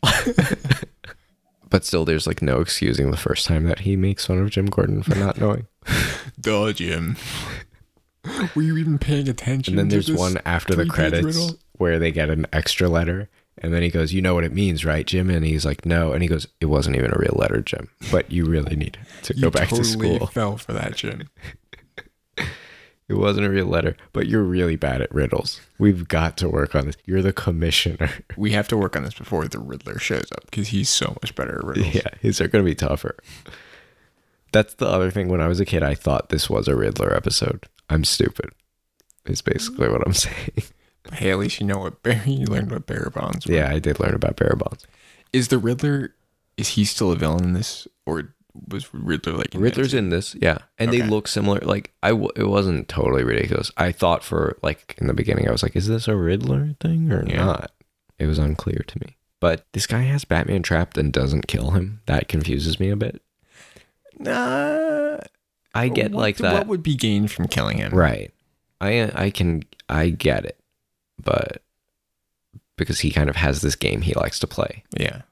but 1.69 1.85
still, 1.85 2.05
there's 2.05 2.27
like 2.27 2.41
no 2.41 2.61
excusing 2.61 3.11
the 3.11 3.17
first 3.17 3.47
time 3.47 3.65
that 3.65 3.81
he 3.81 3.97
makes 3.97 4.27
fun 4.27 4.39
of 4.39 4.51
Jim 4.51 4.67
Gordon 4.67 5.03
for 5.03 5.17
not 5.17 5.41
knowing. 5.41 5.67
Duh, 6.41 6.73
Jim. 6.73 7.17
Were 8.55 8.63
you 8.63 8.77
even 8.77 8.99
paying 8.99 9.29
attention? 9.29 9.73
And 9.73 9.79
then 9.79 9.89
there's 9.89 10.11
one 10.11 10.39
after 10.45 10.75
the 10.75 10.87
credits 10.87 11.25
riddle? 11.25 11.59
Where 11.79 11.99
they 11.99 12.13
get 12.13 12.31
an 12.31 12.47
extra 12.53 12.89
letter. 12.89 13.29
And 13.59 13.73
then 13.73 13.83
he 13.83 13.89
goes, 13.89 14.13
You 14.13 14.21
know 14.21 14.35
what 14.35 14.45
it 14.45 14.53
means, 14.53 14.85
right, 14.85 15.07
Jim? 15.07 15.31
And 15.31 15.45
he's 15.45 15.65
like, 15.65 15.87
No. 15.87 16.13
And 16.13 16.23
he 16.23 16.29
goes, 16.29 16.47
It 16.61 16.67
wasn't 16.67 16.97
even 16.97 17.13
a 17.13 17.19
real 17.19 17.37
letter, 17.37 17.63
Jim. 17.63 17.89
But 18.11 18.31
you 18.31 18.45
really 18.45 18.77
need 18.77 18.99
to 19.23 19.35
go 19.35 19.51
back 19.51 19.69
totally 19.69 19.83
to 19.83 19.89
school. 19.89 20.27
Fell 20.33 20.57
for 20.57 20.73
that, 20.73 20.97
Jim. 20.97 21.29
It 23.09 23.15
wasn't 23.15 23.47
a 23.47 23.51
real 23.51 23.67
letter, 23.67 23.97
but 24.13 24.27
you're 24.27 24.43
really 24.43 24.75
bad 24.75 25.01
at 25.01 25.15
riddles. 25.15 25.61
We've 25.79 26.09
got 26.09 26.37
to 26.39 26.49
work 26.49 26.75
on 26.75 26.87
this. 26.87 26.97
You're 27.05 27.23
the 27.23 27.33
commissioner. 27.33 28.11
We 28.37 28.51
have 28.53 28.69
to 28.69 28.77
work 28.77 28.97
on 28.97 29.05
this 29.05 29.15
before 29.15 29.47
the 29.49 29.59
Riddler 29.59 29.99
shows 29.99 30.31
up 30.33 30.45
because 30.47 30.69
he's 30.69 30.91
so 30.91 31.17
much 31.23 31.35
better 31.35 31.59
at 31.59 31.65
riddles. 31.65 31.95
Yeah, 31.95 32.45
are 32.45 32.49
going 32.49 32.65
to 32.65 32.69
be 32.69 32.75
tougher. 32.75 33.17
That's 34.53 34.75
the 34.75 34.87
other 34.87 35.11
thing. 35.11 35.29
When 35.29 35.41
I 35.41 35.49
was 35.49 35.59
a 35.59 35.65
kid, 35.65 35.83
I 35.83 35.95
thought 35.95 36.29
this 36.29 36.51
was 36.51 36.69
a 36.69 36.77
Riddler 36.77 37.15
episode. 37.17 37.67
I'm 37.89 38.05
stupid. 38.05 38.51
Is 39.25 39.41
basically 39.41 39.89
what 39.89 40.07
I'm 40.07 40.13
saying. 40.13 40.65
Hey, 41.15 41.31
at 41.31 41.39
least 41.39 41.61
you 41.61 41.67
know 41.67 41.79
what 41.79 42.03
bear 42.05 42.23
you 42.27 42.47
learned 42.47 42.71
about 42.73 42.87
bearer 42.87 43.11
bonds. 43.11 43.47
Yeah, 43.47 43.71
I 43.71 43.79
did 43.79 43.99
learn 44.01 44.15
about 44.15 44.37
bearer 44.37 44.57
bonds. 44.57 44.87
Is 45.33 45.49
the 45.49 45.59
Riddler? 45.59 46.15
Is 46.57 46.69
he 46.71 46.85
still 46.85 47.13
a 47.13 47.17
villain 47.17 47.45
in 47.45 47.53
this, 47.53 47.87
or 48.07 48.35
was 48.69 48.93
Riddler 48.95 49.35
like 49.35 49.55
invented? 49.55 49.61
Riddler's 49.77 49.95
in 49.95 50.09
this, 50.09 50.35
yeah, 50.41 50.59
and 50.79 50.91
they 50.93 51.03
look 51.03 51.29
similar. 51.29 51.59
Like 51.61 51.93
I, 52.03 52.11
w- 52.11 52.31
it 52.37 52.45
wasn't 52.49 52.89
totally 52.89 53.23
ridiculous. 53.25 53.71
I 53.77 53.93
thought 53.93 54.25
for 54.25 54.57
like 54.63 54.95
in 54.99 55.07
the 55.07 55.13
beginning, 55.15 55.47
I 55.49 55.53
was 55.53 55.63
like, 55.63 55.77
"Is 55.77 55.87
this 55.89 56.09
a 56.09 56.17
Riddler 56.17 56.75
thing 56.81 57.13
or 57.13 57.27
Yeah. 57.29 57.45
not?" 57.45 57.73
It 58.19 58.27
was 58.27 58.39
unclear 58.39 58.83
to 58.87 58.99
me. 59.01 59.17
But 59.41 59.67
this 59.73 59.87
guy 59.87 60.01
has 60.03 60.25
Batman 60.25 60.63
trapped 60.63 60.97
and 60.97 61.13
doesn't 61.13 61.47
kill 61.47 61.73
him. 61.73 62.01
That 62.07 62.29
confuses 62.29 62.81
me 62.81 62.89
a 62.89 62.97
bit. 62.97 63.21
Nah. 64.19 65.19
I 65.75 65.89
get 65.89 66.13
what- 66.13 66.21
like 66.23 66.37
that, 66.39 66.55
What 66.55 66.67
would 66.69 66.83
be 66.83 66.95
gained 66.97 67.31
from 67.31 67.49
killing 67.49 67.77
him? 67.79 67.93
right? 67.93 68.33
I 68.81 69.11
I 69.15 69.31
can 69.31 69.65
I 69.89 70.09
get 70.11 70.45
it, 70.47 70.59
but 71.23 71.63
because 72.77 73.01
he 73.01 73.11
kind 73.11 73.31
of 73.31 73.37
has 73.37 73.61
this 73.63 73.75
game 73.75 74.03
he 74.03 74.15
likes 74.15 74.39
to 74.41 74.47
play, 74.47 74.83
Yeah. 74.99 75.23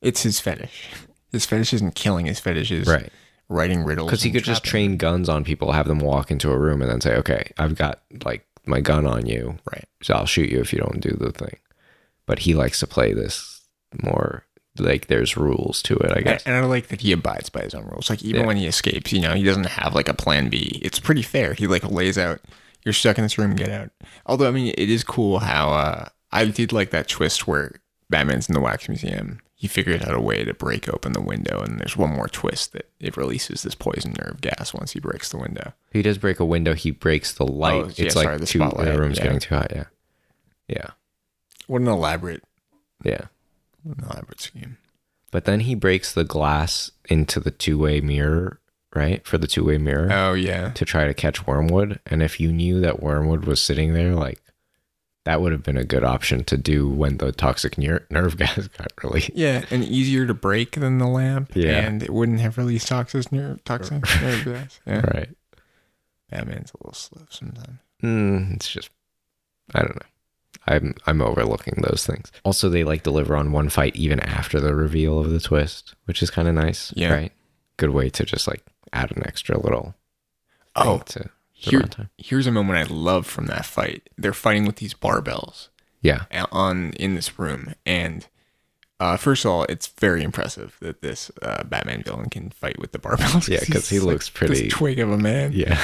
It's 0.00 0.22
his 0.24 0.40
fetish. 0.40 0.90
His 1.30 1.46
fetish 1.46 1.72
isn't 1.74 1.94
killing. 1.94 2.26
His 2.26 2.40
fetish 2.40 2.70
is 2.72 2.88
right? 2.88 3.10
writing 3.48 3.84
riddles. 3.84 4.08
Because 4.10 4.22
he 4.24 4.30
could 4.32 4.42
just 4.44 4.64
train 4.64 4.96
guns 4.96 5.28
on 5.28 5.44
people, 5.44 5.70
have 5.72 5.86
them 5.86 6.00
walk 6.00 6.30
into 6.32 6.50
a 6.50 6.58
room, 6.58 6.82
and 6.82 6.90
then 6.90 7.00
say, 7.00 7.14
"Okay, 7.16 7.52
I've 7.56 7.76
got 7.76 8.02
like 8.24 8.44
my 8.66 8.80
gun 8.80 9.06
on 9.06 9.26
you, 9.26 9.58
Right. 9.72 9.84
so 10.02 10.14
I'll 10.14 10.26
shoot 10.26 10.50
you 10.50 10.60
if 10.60 10.72
you 10.72 10.80
don't 10.80 11.00
do 11.00 11.16
the 11.18 11.30
thing." 11.30 11.56
But 12.26 12.40
he 12.40 12.54
likes 12.54 12.80
to 12.80 12.86
play 12.88 13.12
this 13.12 13.60
more 14.02 14.44
like 14.78 15.06
there's 15.06 15.36
rules 15.36 15.82
to 15.82 15.94
it, 15.98 16.10
I 16.16 16.20
guess. 16.22 16.42
and 16.46 16.56
I 16.56 16.60
like 16.64 16.88
that 16.88 17.02
he 17.02 17.12
abides 17.12 17.48
by 17.50 17.60
his 17.62 17.74
own 17.74 17.84
rules. 17.84 18.10
Like 18.10 18.22
even 18.24 18.40
Yeah. 18.40 18.46
when 18.48 18.56
he 18.56 18.66
escapes, 18.66 19.12
you 19.12 19.20
know, 19.20 19.34
he 19.34 19.44
doesn't 19.44 19.66
have 19.66 19.94
like 19.94 20.08
a 20.08 20.14
plan 20.14 20.48
B. 20.48 20.80
It's 20.82 20.98
pretty 20.98 21.22
fair. 21.22 21.52
He 21.54 21.66
like 21.68 21.84
lays 21.88 22.18
out, 22.18 22.40
"You're 22.84 22.92
stuck 22.92 23.18
in 23.18 23.24
this 23.24 23.38
room. 23.38 23.54
Get 23.54 23.70
out." 23.70 23.90
Although 24.26 24.48
I 24.48 24.50
mean, 24.50 24.74
it 24.76 24.90
is 24.90 25.04
cool 25.04 25.40
how 25.40 25.70
uh, 25.70 26.08
I 26.30 26.44
did 26.46 26.72
like 26.72 26.90
that 26.90 27.08
twist 27.08 27.46
where 27.46 27.72
Batman's 28.10 28.48
in 28.48 28.54
the 28.54 28.60
wax 28.60 28.88
museum. 28.88 29.40
He 29.54 29.68
figured 29.68 30.02
out 30.02 30.14
a 30.14 30.20
way 30.20 30.42
to 30.42 30.54
break 30.54 30.92
open 30.92 31.12
the 31.12 31.20
window, 31.20 31.62
and 31.62 31.78
there's 31.78 31.96
one 31.96 32.10
more 32.10 32.26
twist 32.26 32.72
that 32.72 32.90
it 32.98 33.16
releases 33.16 33.62
this 33.62 33.76
poison 33.76 34.12
nerve 34.20 34.40
gas 34.40 34.74
once 34.74 34.90
he 34.90 34.98
breaks 34.98 35.28
the 35.28 35.38
window. 35.38 35.72
He 35.92 36.02
does 36.02 36.18
break 36.18 36.40
a 36.40 36.44
window. 36.44 36.74
He 36.74 36.90
breaks 36.90 37.32
the 37.32 37.46
light. 37.46 37.84
Oh, 37.84 37.90
yeah, 37.94 38.06
it's 38.06 38.16
like 38.16 38.40
the 38.40 38.46
too, 38.46 38.58
spotlight, 38.58 38.86
the 38.86 39.00
room's 39.00 39.18
yeah. 39.18 39.22
getting 39.22 39.38
too 39.38 39.54
hot. 39.54 39.70
Yeah, 39.72 39.84
yeah, 40.66 40.90
What 41.68 41.80
an 41.80 41.86
elaborate, 41.86 42.42
yeah. 43.04 43.26
what 43.84 43.98
an 43.98 44.04
elaborate 44.04 44.40
scheme. 44.40 44.78
But 45.30 45.44
then 45.44 45.60
he 45.60 45.76
breaks 45.76 46.12
the 46.12 46.24
glass 46.24 46.90
into 47.08 47.38
the 47.38 47.52
two-way 47.52 48.00
mirror, 48.00 48.58
right? 48.94 49.26
For 49.26 49.38
the 49.38 49.46
two-way 49.46 49.78
mirror. 49.78 50.08
Oh 50.12 50.34
yeah, 50.34 50.70
to 50.72 50.84
try 50.84 51.06
to 51.06 51.14
catch 51.14 51.46
Wormwood. 51.46 52.00
And 52.06 52.22
if 52.22 52.38
you 52.40 52.52
knew 52.52 52.80
that 52.80 53.02
Wormwood 53.02 53.44
was 53.44 53.60
sitting 53.62 53.94
there, 53.94 54.14
like 54.14 54.40
that 55.24 55.40
would 55.40 55.52
have 55.52 55.62
been 55.62 55.76
a 55.76 55.84
good 55.84 56.02
option 56.02 56.42
to 56.44 56.56
do 56.56 56.88
when 56.88 57.18
the 57.18 57.30
toxic 57.30 57.78
ner- 57.78 58.04
nerve 58.10 58.36
gas 58.38 58.66
got 58.68 58.92
released. 59.04 59.30
yeah, 59.34 59.64
and 59.70 59.84
easier 59.84 60.26
to 60.26 60.34
break 60.34 60.72
than 60.72 60.98
the 60.98 61.06
lamp. 61.06 61.52
Yeah. 61.54 61.78
and 61.86 62.02
it 62.02 62.10
wouldn't 62.10 62.40
have 62.40 62.58
released 62.58 62.88
toxic 62.88 63.30
nerve, 63.30 63.62
toxic 63.64 64.02
nerve 64.20 64.44
gas. 64.44 64.80
Yeah. 64.86 65.00
Right. 65.16 65.28
Batman's 66.30 66.72
a 66.72 66.78
little 66.82 66.94
slow 66.94 67.22
sometimes. 67.30 67.78
Mm, 68.02 68.54
it's 68.56 68.68
just, 68.70 68.90
I 69.74 69.80
don't 69.80 69.94
know. 69.96 70.06
I'm 70.66 70.94
I'm 71.06 71.20
overlooking 71.22 71.82
those 71.82 72.06
things. 72.06 72.30
Also, 72.44 72.68
they 72.68 72.84
like 72.84 73.02
deliver 73.02 73.34
on 73.36 73.52
one 73.52 73.68
fight 73.68 73.96
even 73.96 74.20
after 74.20 74.60
the 74.60 74.74
reveal 74.74 75.18
of 75.18 75.30
the 75.30 75.40
twist, 75.40 75.94
which 76.04 76.22
is 76.22 76.30
kind 76.30 76.46
of 76.46 76.54
nice. 76.54 76.92
Yeah. 76.96 77.12
Right. 77.12 77.32
Good 77.78 77.90
way 77.90 78.10
to 78.10 78.24
just 78.24 78.46
like 78.46 78.62
add 78.92 79.10
an 79.16 79.22
extra 79.26 79.58
little 79.58 79.94
Oh, 80.74 80.98
to 81.06 81.18
the 81.20 81.30
here, 81.52 81.84
here's 82.18 82.46
a 82.46 82.52
moment 82.52 82.78
I 82.78 82.92
love 82.92 83.26
from 83.26 83.46
that 83.46 83.64
fight. 83.66 84.08
They're 84.18 84.32
fighting 84.32 84.66
with 84.66 84.76
these 84.76 84.94
barbells 84.94 85.68
Yeah. 86.00 86.24
on 86.50 86.92
in 86.94 87.14
this 87.14 87.38
room, 87.38 87.74
and 87.86 88.26
Uh, 89.00 89.16
first 89.16 89.44
of 89.44 89.50
all, 89.50 89.64
it's 89.64 89.88
very 89.88 90.22
impressive 90.22 90.76
that 90.80 91.02
this 91.02 91.28
uh, 91.42 91.64
Batman 91.64 92.04
villain 92.04 92.30
can 92.30 92.50
fight 92.50 92.78
with 92.78 92.92
the 92.92 93.00
barbells. 93.00 93.48
Yeah, 93.48 93.58
because 93.66 93.88
he 93.88 93.98
looks 93.98 94.30
pretty- 94.30 94.64
this 94.64 94.72
twig 94.72 95.00
of 95.00 95.10
a 95.10 95.18
man. 95.18 95.50
Yeah. 95.52 95.76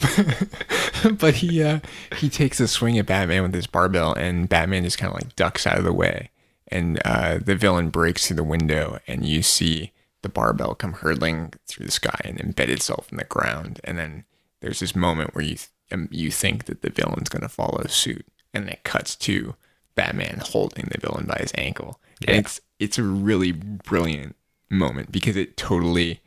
but 1.18 1.34
he 1.34 1.62
uh, 1.62 1.78
he 2.16 2.28
takes 2.28 2.58
a 2.60 2.66
swing 2.68 2.98
at 2.98 3.06
Batman 3.06 3.42
with 3.42 3.54
his 3.54 3.66
barbell, 3.66 4.14
and 4.14 4.48
Batman 4.48 4.82
just 4.84 4.98
kind 4.98 5.12
of 5.12 5.20
like 5.20 5.36
ducks 5.36 5.66
out 5.66 5.78
of 5.78 5.84
the 5.84 5.92
way, 5.92 6.30
and 6.68 7.00
uh, 7.04 7.38
the 7.38 7.54
villain 7.54 7.90
breaks 7.90 8.26
through 8.26 8.36
the 8.36 8.44
window, 8.44 8.98
and 9.06 9.24
you 9.24 9.42
see 9.42 9.92
the 10.24 10.28
barbell 10.28 10.74
come 10.74 10.94
hurtling 10.94 11.52
through 11.66 11.86
the 11.86 11.92
sky 11.92 12.18
and 12.24 12.38
embed 12.38 12.68
itself 12.68 13.10
in 13.12 13.18
the 13.18 13.24
ground, 13.24 13.80
and 13.84 13.96
then 13.96 14.24
there's 14.60 14.80
this 14.80 14.96
moment 14.96 15.34
where 15.34 15.44
you 15.44 15.54
th- 15.54 15.68
um, 15.92 16.08
you 16.10 16.30
think 16.30 16.64
that 16.64 16.82
the 16.82 16.90
villain's 16.90 17.28
going 17.28 17.42
to 17.42 17.48
follow 17.48 17.84
suit, 17.86 18.26
and 18.52 18.68
it 18.68 18.82
cuts 18.82 19.14
to 19.16 19.54
Batman 19.94 20.40
holding 20.42 20.88
the 20.90 21.00
villain 21.00 21.26
by 21.26 21.36
his 21.38 21.52
ankle, 21.56 22.00
and 22.26 22.38
it's 22.38 22.60
it's 22.80 22.98
a 22.98 23.04
really 23.04 23.52
brilliant 23.52 24.34
moment 24.68 25.12
because 25.12 25.36
it 25.36 25.56
totally 25.56 26.20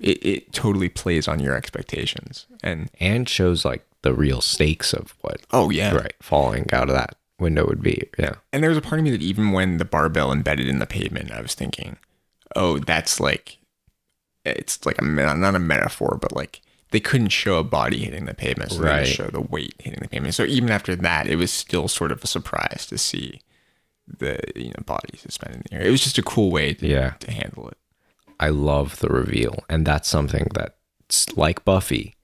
it, 0.00 0.26
it 0.26 0.52
totally 0.52 0.88
plays 0.88 1.28
on 1.28 1.38
your 1.38 1.54
expectations 1.54 2.46
and 2.64 2.90
and 2.98 3.28
shows 3.28 3.64
like 3.64 3.86
the 4.02 4.12
real 4.12 4.40
stakes 4.40 4.92
of 4.92 5.14
what 5.20 5.40
oh 5.52 5.70
yeah 5.70 5.94
right 5.94 6.14
falling 6.20 6.66
out 6.72 6.88
of 6.88 6.96
that 6.96 7.16
window 7.38 7.66
would 7.66 7.82
be. 7.82 8.08
Yeah. 8.18 8.36
And 8.52 8.62
there 8.62 8.70
was 8.70 8.78
a 8.78 8.82
part 8.82 8.98
of 8.98 9.04
me 9.04 9.10
that 9.10 9.22
even 9.22 9.52
when 9.52 9.78
the 9.78 9.84
barbell 9.84 10.32
embedded 10.32 10.68
in 10.68 10.78
the 10.78 10.86
pavement, 10.86 11.30
I 11.30 11.40
was 11.40 11.54
thinking, 11.54 11.98
oh, 12.56 12.78
that's 12.78 13.20
like, 13.20 13.58
it's 14.44 14.84
like 14.86 14.98
a 15.00 15.04
not 15.04 15.54
a 15.54 15.58
metaphor, 15.58 16.18
but 16.20 16.34
like 16.34 16.60
they 16.90 17.00
couldn't 17.00 17.28
show 17.28 17.58
a 17.58 17.64
body 17.64 18.04
hitting 18.04 18.26
the 18.26 18.34
pavement, 18.34 18.72
so 18.72 18.80
they 18.82 18.88
Right. 18.88 19.04
just 19.04 19.16
show 19.16 19.26
the 19.26 19.40
weight 19.40 19.74
hitting 19.78 20.00
the 20.00 20.08
pavement. 20.08 20.34
So 20.34 20.44
even 20.44 20.70
after 20.70 20.96
that, 20.96 21.26
it 21.26 21.36
was 21.36 21.52
still 21.52 21.88
sort 21.88 22.12
of 22.12 22.22
a 22.24 22.26
surprise 22.26 22.86
to 22.88 22.98
see 22.98 23.40
the 24.06 24.38
you 24.54 24.68
know 24.68 24.82
body 24.84 25.16
suspended 25.18 25.62
in 25.62 25.62
the 25.70 25.74
air. 25.82 25.88
It 25.88 25.90
was 25.90 26.02
just 26.04 26.18
a 26.18 26.22
cool 26.22 26.50
way 26.50 26.74
to, 26.74 26.86
Yeah. 26.86 27.10
to 27.20 27.30
handle 27.30 27.68
it. 27.68 27.76
I 28.38 28.50
love 28.50 28.98
the 29.00 29.08
reveal, 29.08 29.64
and 29.68 29.86
that's 29.86 30.08
something 30.08 30.46
that's 30.54 31.36
like 31.36 31.64
Buffy. 31.64 32.14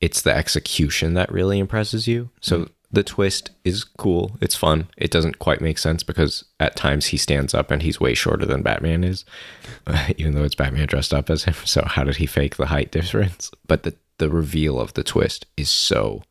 It's 0.00 0.22
the 0.22 0.34
execution 0.34 1.14
that 1.14 1.30
really 1.32 1.58
impresses 1.58 2.06
you. 2.06 2.30
So 2.40 2.56
mm-hmm. 2.60 2.72
The 2.90 3.02
twist 3.02 3.50
is 3.64 3.84
cool. 3.84 4.38
It's 4.40 4.54
fun. 4.54 4.88
It 4.96 5.10
doesn't 5.10 5.38
quite 5.38 5.60
make 5.60 5.78
sense 5.78 6.02
because 6.02 6.44
at 6.58 6.76
times 6.76 7.06
he 7.06 7.18
stands 7.18 7.52
up 7.52 7.70
and 7.70 7.82
he's 7.82 8.00
way 8.00 8.14
shorter 8.14 8.46
than 8.46 8.62
Batman 8.62 9.04
is, 9.04 9.24
even 10.16 10.34
though 10.34 10.44
it's 10.44 10.54
Batman 10.54 10.86
dressed 10.86 11.12
up 11.12 11.28
as 11.30 11.44
him. 11.44 11.54
So 11.64 11.82
how 11.84 12.04
did 12.04 12.16
he 12.16 12.26
fake 12.26 12.56
the 12.56 12.66
height 12.66 12.90
difference? 12.90 13.50
But 13.66 13.82
the 13.82 13.94
the 14.18 14.30
reveal 14.30 14.80
of 14.80 14.94
the 14.94 15.04
twist 15.04 15.46
is 15.56 15.70
so 15.70 16.22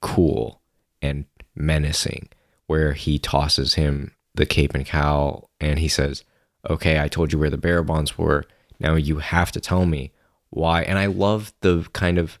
cool 0.00 0.60
and 1.00 1.24
menacing, 1.54 2.28
where 2.66 2.94
he 2.94 3.18
tosses 3.18 3.74
him 3.74 4.12
the 4.34 4.46
cape 4.46 4.74
and 4.74 4.86
cowl 4.86 5.50
and 5.60 5.78
he 5.78 5.88
says, 5.88 6.24
Okay, 6.68 7.00
I 7.00 7.08
told 7.08 7.32
you 7.32 7.38
where 7.38 7.50
the 7.50 7.56
bearer 7.56 7.82
bonds 7.82 8.18
were. 8.18 8.44
Now 8.80 8.94
you 8.94 9.18
have 9.18 9.52
to 9.52 9.60
tell 9.60 9.86
me 9.86 10.12
why. 10.50 10.82
And 10.82 10.98
I 10.98 11.06
love 11.06 11.52
the 11.60 11.86
kind 11.92 12.18
of 12.18 12.38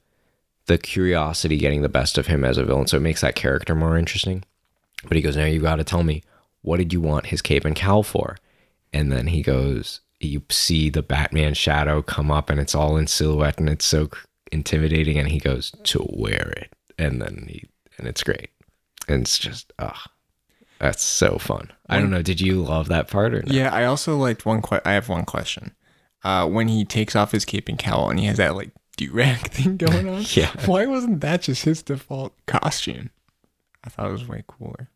the 0.68 0.78
curiosity 0.78 1.56
getting 1.58 1.82
the 1.82 1.88
best 1.88 2.16
of 2.16 2.28
him 2.28 2.44
as 2.44 2.56
a 2.56 2.64
villain. 2.64 2.86
So 2.86 2.96
it 2.96 3.00
makes 3.00 3.20
that 3.22 3.34
character 3.34 3.74
more 3.74 3.98
interesting. 3.98 4.44
But 5.04 5.16
he 5.16 5.22
goes, 5.22 5.36
Now 5.36 5.44
you've 5.46 5.62
got 5.62 5.76
to 5.76 5.84
tell 5.84 6.04
me, 6.04 6.22
what 6.62 6.76
did 6.76 6.92
you 6.92 7.00
want 7.00 7.26
his 7.26 7.42
cape 7.42 7.64
and 7.64 7.74
cowl 7.74 8.02
for? 8.02 8.36
And 8.92 9.10
then 9.10 9.28
he 9.28 9.42
goes, 9.42 10.00
You 10.20 10.42
see 10.50 10.90
the 10.90 11.02
Batman 11.02 11.54
shadow 11.54 12.02
come 12.02 12.30
up 12.30 12.48
and 12.50 12.60
it's 12.60 12.74
all 12.74 12.96
in 12.96 13.06
silhouette 13.06 13.58
and 13.58 13.68
it's 13.68 13.84
so 13.84 14.08
intimidating. 14.52 15.18
And 15.18 15.28
he 15.28 15.38
goes, 15.38 15.72
To 15.84 16.06
wear 16.08 16.52
it. 16.56 16.72
And 16.98 17.20
then 17.20 17.46
he, 17.48 17.64
and 17.96 18.06
it's 18.06 18.22
great. 18.22 18.50
And 19.08 19.22
it's 19.22 19.38
just, 19.38 19.72
ah, 19.78 20.04
that's 20.78 21.02
so 21.02 21.38
fun. 21.38 21.72
I 21.88 21.98
don't 21.98 22.10
know. 22.10 22.22
Did 22.22 22.40
you 22.40 22.62
love 22.62 22.88
that 22.88 23.08
part 23.08 23.34
or 23.34 23.42
not? 23.42 23.52
Yeah, 23.52 23.72
I 23.72 23.84
also 23.84 24.16
liked 24.16 24.44
one. 24.44 24.62
Que- 24.62 24.82
I 24.84 24.92
have 24.92 25.08
one 25.08 25.24
question. 25.24 25.74
Uh, 26.24 26.46
when 26.46 26.68
he 26.68 26.84
takes 26.84 27.16
off 27.16 27.32
his 27.32 27.44
cape 27.44 27.68
and 27.68 27.78
cowl 27.78 28.10
and 28.10 28.18
he 28.18 28.26
has 28.26 28.36
that 28.36 28.54
like 28.56 28.70
do 28.98 29.10
rag 29.12 29.38
thing 29.50 29.76
going 29.78 30.08
on, 30.08 30.24
Yeah. 30.32 30.50
why 30.66 30.84
wasn't 30.86 31.20
that 31.22 31.42
just 31.42 31.64
his 31.64 31.82
default 31.82 32.34
costume? 32.46 33.10
I 33.84 33.88
thought 33.88 34.08
it 34.08 34.12
was 34.12 34.28
way 34.28 34.44
cooler. 34.46 34.90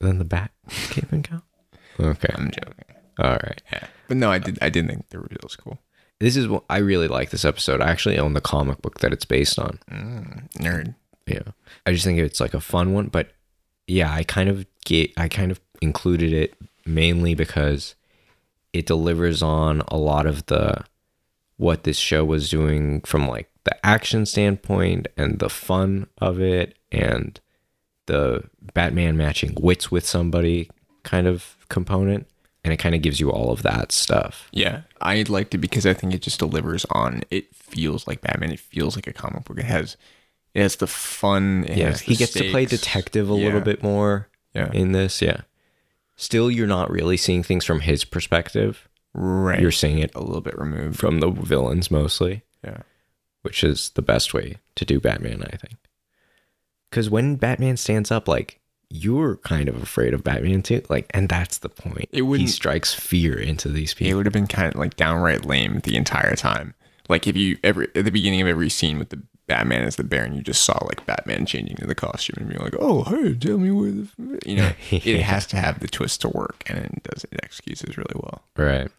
Then 0.00 0.18
the 0.18 0.24
bat 0.24 0.50
cape 0.90 1.12
and 1.12 1.22
cowl? 1.22 1.42
Okay. 2.00 2.28
I'm 2.34 2.50
joking. 2.50 2.96
All 3.20 3.30
right. 3.30 3.62
Yeah, 3.72 3.86
but 4.08 4.16
no, 4.16 4.28
I 4.32 4.38
did. 4.40 4.58
I 4.60 4.68
didn't 4.68 4.88
think 4.90 5.08
the 5.10 5.20
reveal 5.20 5.38
was 5.44 5.54
cool. 5.54 5.78
This 6.18 6.36
is 6.36 6.48
what 6.48 6.64
I 6.68 6.78
really 6.78 7.06
like 7.06 7.30
this 7.30 7.44
episode. 7.44 7.80
I 7.80 7.88
actually 7.88 8.18
own 8.18 8.32
the 8.32 8.40
comic 8.40 8.82
book 8.82 8.98
that 8.98 9.12
it's 9.12 9.24
based 9.24 9.60
on. 9.60 9.78
Mm, 9.88 10.50
nerd. 10.54 10.96
Yeah. 11.28 11.42
I 11.86 11.92
just 11.92 12.04
think 12.04 12.18
it's 12.18 12.40
like 12.40 12.52
a 12.52 12.60
fun 12.60 12.92
one, 12.94 13.06
but 13.06 13.30
yeah, 13.86 14.12
I 14.12 14.24
kind 14.24 14.48
of 14.48 14.66
get 14.84 15.12
I 15.16 15.28
kind 15.28 15.52
of 15.52 15.60
included 15.80 16.32
it 16.32 16.54
mainly 16.84 17.34
because 17.36 17.94
it 18.72 18.86
delivers 18.86 19.40
on 19.40 19.82
a 19.88 19.96
lot 19.96 20.26
of 20.26 20.46
the 20.46 20.82
what 21.56 21.84
this 21.84 21.98
show 21.98 22.24
was 22.24 22.48
doing 22.50 23.00
from 23.02 23.28
like 23.28 23.50
the 23.64 23.86
action 23.86 24.26
standpoint 24.26 25.06
and 25.16 25.38
the 25.38 25.48
fun 25.48 26.06
of 26.18 26.40
it 26.40 26.76
and 26.92 27.40
the 28.06 28.42
Batman 28.74 29.16
matching 29.16 29.54
wits 29.60 29.90
with 29.90 30.06
somebody 30.06 30.68
kind 31.04 31.26
of 31.26 31.56
component 31.68 32.26
and 32.64 32.72
it 32.72 32.78
kind 32.78 32.94
of 32.94 33.02
gives 33.02 33.20
you 33.20 33.30
all 33.30 33.50
of 33.52 33.62
that 33.62 33.92
stuff. 33.92 34.48
Yeah, 34.52 34.82
I 35.00 35.22
liked 35.28 35.54
it 35.54 35.58
because 35.58 35.86
I 35.86 35.94
think 35.94 36.14
it 36.14 36.22
just 36.22 36.38
delivers 36.38 36.84
on. 36.90 37.22
It 37.30 37.54
feels 37.54 38.06
like 38.06 38.20
Batman. 38.22 38.52
It 38.52 38.60
feels 38.60 38.96
like 38.96 39.06
a 39.06 39.12
comic 39.12 39.44
book. 39.44 39.58
It 39.58 39.66
has, 39.66 39.96
it 40.54 40.62
has 40.62 40.76
the 40.76 40.86
fun. 40.86 41.64
It 41.68 41.76
Yeah, 41.76 41.96
he 41.96 42.16
gets 42.16 42.32
to 42.34 42.50
play 42.50 42.64
detective 42.66 43.30
a 43.30 43.34
Yeah. 43.34 43.44
little 43.44 43.60
bit 43.60 43.82
more 43.82 44.28
Yeah, 44.54 44.70
in 44.72 44.92
this. 44.92 45.20
Yeah. 45.22 45.42
Still, 46.16 46.50
you're 46.50 46.66
not 46.66 46.90
really 46.90 47.16
seeing 47.16 47.42
things 47.42 47.64
from 47.64 47.80
his 47.80 48.04
perspective. 48.04 48.88
Right. 49.14 49.60
You're 49.60 49.70
seeing 49.72 49.98
it 49.98 50.14
a 50.14 50.20
little 50.20 50.40
bit 50.40 50.58
removed. 50.58 50.98
from 50.98 51.20
the 51.20 51.30
villains 51.30 51.90
mostly, 51.90 52.42
Yeah, 52.64 52.78
which 53.42 53.64
is 53.64 53.90
the 53.90 54.02
best 54.02 54.34
way 54.34 54.56
to 54.76 54.84
do 54.84 55.00
Batman, 55.00 55.42
I 55.52 55.56
think. 55.56 55.76
Because 56.90 57.08
when 57.10 57.36
Batman 57.36 57.76
stands 57.76 58.10
up, 58.10 58.28
like 58.28 58.60
you're 58.90 59.36
kind 59.38 59.68
of 59.68 59.82
afraid 59.82 60.14
of 60.14 60.22
Batman 60.22 60.62
too, 60.62 60.82
like, 60.88 61.10
and 61.10 61.28
that's 61.28 61.58
the 61.58 61.68
point. 61.68 62.08
It 62.12 62.22
wouldn't- 62.22 62.50
strikes 62.50 62.94
fear 62.94 63.36
into 63.38 63.68
these 63.68 63.94
people. 63.94 64.10
it 64.12 64.14
would 64.14 64.26
have 64.26 64.32
been 64.32 64.46
kind 64.46 64.72
of 64.72 64.78
like 64.78 64.96
downright 64.96 65.44
lame 65.44 65.80
the 65.80 65.96
entire 65.96 66.36
time. 66.36 66.74
Like 67.08 67.26
if 67.26 67.36
you 67.36 67.58
ever 67.64 67.82
at 67.94 68.04
the 68.04 68.10
beginning 68.12 68.40
of 68.40 68.46
every 68.48 68.70
scene 68.70 68.98
with 68.98 69.10
the 69.10 69.22
Batman 69.46 69.82
as 69.82 69.96
the 69.96 70.04
Baron, 70.04 70.34
you 70.34 70.42
just 70.42 70.64
saw 70.64 70.78
like 70.86 71.04
Batman 71.06 71.44
changing 71.46 71.76
to 71.76 71.86
the 71.86 71.94
costume 71.94 72.36
and 72.38 72.48
being 72.48 72.60
like, 72.62 72.74
"Oh, 72.78 73.02
hey, 73.04 73.34
tell 73.34 73.58
me 73.58 73.70
where 73.70 73.90
the," 73.90 74.40
you 74.46 74.56
know. 74.56 74.72
It 74.90 75.20
has 75.20 75.46
to 75.48 75.56
have 75.56 75.80
the 75.80 75.88
twist 75.88 76.20
to 76.22 76.28
work, 76.28 76.62
and 76.66 76.78
it 76.78 77.02
does. 77.02 77.24
It 77.24 77.40
executes 77.42 77.84
really 77.96 78.14
well. 78.14 78.42
right? 78.56 78.90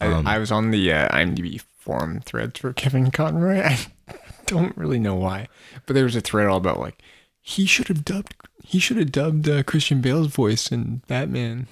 I, 0.00 0.06
Um, 0.06 0.26
I 0.26 0.38
was 0.38 0.52
on 0.52 0.70
the 0.70 0.92
uh, 0.92 1.08
IMDb 1.16 1.60
forum 1.78 2.20
threads 2.20 2.60
for 2.60 2.72
Kevin 2.72 3.10
Conroy. 3.10 3.60
I 4.08 4.14
don't 4.46 4.76
really 4.76 4.98
know 4.98 5.14
why, 5.16 5.48
but 5.86 5.94
there 5.94 6.04
was 6.04 6.16
a 6.16 6.20
thread 6.20 6.46
all 6.46 6.56
about 6.58 6.78
like 6.80 7.02
he 7.40 7.66
should 7.66 7.88
have 7.88 8.04
dubbed 8.04 8.34
he 8.64 8.78
should 8.78 8.96
have 8.98 9.10
dubbed 9.12 9.48
uh, 9.48 9.62
Christian 9.64 10.00
Bale's 10.00 10.28
voice 10.28 10.70
in 10.70 11.02
Batman. 11.08 11.66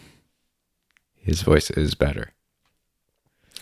His 1.15 1.43
voice 1.43 1.71
is 1.71 1.95
better, 1.95 2.33